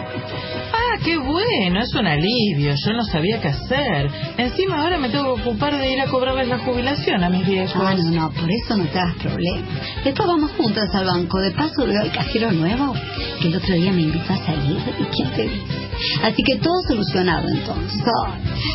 [0.73, 2.75] Ah, qué bueno, es un alivio.
[2.75, 4.11] Yo no sabía qué hacer.
[4.39, 7.77] Encima ahora me tengo que ocupar de ir a cobrarles la jubilación a mis viejos.
[7.77, 9.67] Ah, no, no, por eso no te hagas problema.
[10.05, 11.39] Después vamos juntas al banco.
[11.41, 12.95] De paso veo al cajero nuevo,
[13.41, 14.79] que el otro día me invitó a salir.
[14.99, 15.87] ¿Y quién te dice?
[16.23, 18.03] Así que todo solucionado entonces.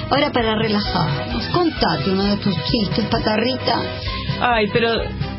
[0.09, 3.81] Ahora para relajarnos, contate uno de tus chistes, patarrita.
[4.41, 4.89] Ay, pero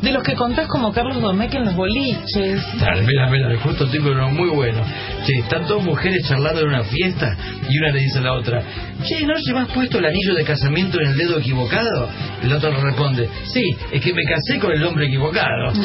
[0.03, 2.61] De los que contás como Carlos Domecq en los boliches.
[2.81, 4.85] Dale, mira, mira, justo tengo uno muy bueno.
[5.25, 7.37] Che, están dos mujeres charlando en una fiesta
[7.69, 8.63] y una le dice a la otra,
[9.05, 12.09] che, ¿no llevas puesto el anillo de casamiento en el dedo equivocado?
[12.43, 15.73] Y la otra le responde, sí, es que me casé con el hombre equivocado.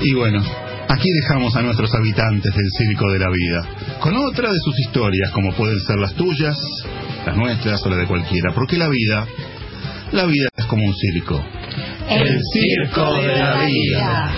[0.00, 0.40] Y bueno,
[0.88, 5.30] aquí dejamos a nuestros habitantes del circo de la vida, con otra de sus historias,
[5.32, 6.56] como pueden ser las tuyas,
[7.26, 9.26] las nuestras o las de cualquiera, porque la vida,
[10.12, 11.42] la vida como un circo.
[12.08, 14.32] El circo de la vida.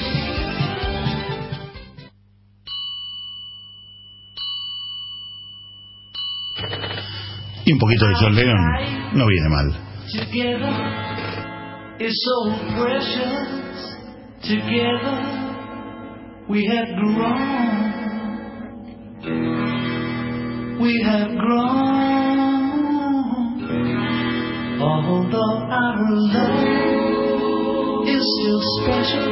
[7.65, 8.57] Y un poquito de John Lennon
[9.15, 9.73] no viene mal.
[10.13, 10.73] Together
[12.01, 13.49] is so precious.
[14.43, 15.41] Together
[16.49, 17.91] we have grown.
[20.81, 22.20] We have grown.
[24.83, 26.89] Although our love
[28.09, 29.29] is still special.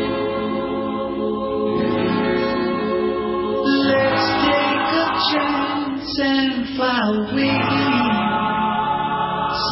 [3.64, 7.58] Let's take a chance and fly away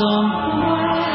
[0.01, 1.06] somewhere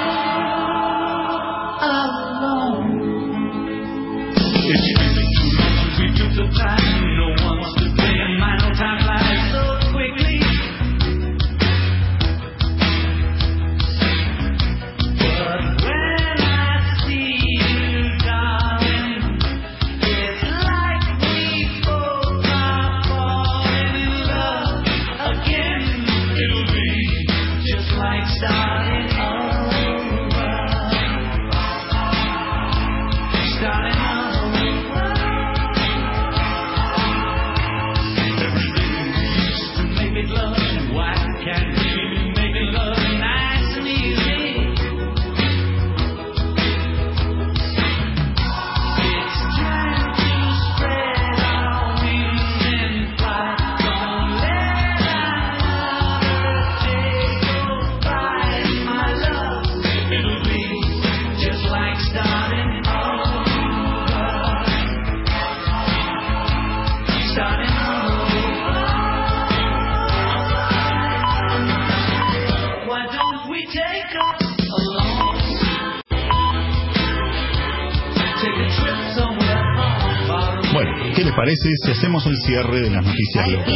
[81.42, 83.74] parece si hacemos el cierre de las noticias locas?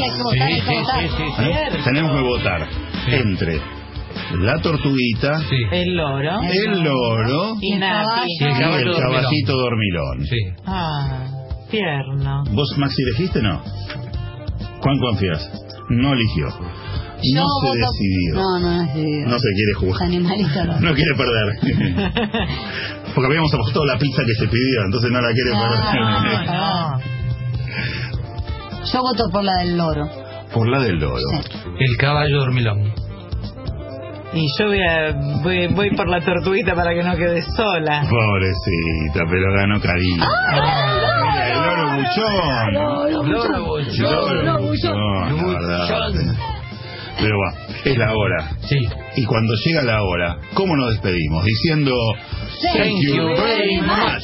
[1.39, 1.82] ¿Eh?
[1.84, 2.68] Tenemos que votar
[3.07, 3.59] entre
[4.39, 5.41] la tortuguita,
[5.72, 6.41] El loro.
[6.43, 7.80] el loro Y el
[8.99, 10.26] caballito dormilón.
[10.66, 11.26] Ah,
[11.72, 12.43] tierno.
[12.51, 13.61] ¿Vos, Maxi, elegiste no?
[14.82, 15.49] ¿Cuán confías?
[15.89, 16.47] No eligió.
[16.47, 18.36] Yo No se voto- decidió.
[18.36, 18.84] No, no.
[18.84, 20.09] No se quiere jugar.
[20.09, 20.80] no.
[20.82, 21.47] No quiere perder.
[23.16, 27.14] Porque habíamos apostado la pizza que se pidió, entonces no la quiere perder.
[28.95, 30.07] Yo voto por la del loro.
[30.53, 31.19] Por la del loro.
[31.77, 32.93] El caballo dormilón.
[34.31, 35.11] Y yo voy, a,
[35.43, 38.07] voy, voy por la tortuguita para que no quede sola.
[38.09, 40.23] Pobrecita, pero ganó cariño.
[41.25, 42.73] Mira, el loro buchón.
[43.31, 44.45] Loro buchón.
[44.45, 46.37] Loro buchón.
[47.19, 48.49] Pero va, es la hora.
[48.61, 48.77] Sí.
[49.17, 51.43] Y cuando llega la hora, ¿cómo nos despedimos?
[51.43, 51.93] Diciendo
[52.73, 54.23] Thank you very much.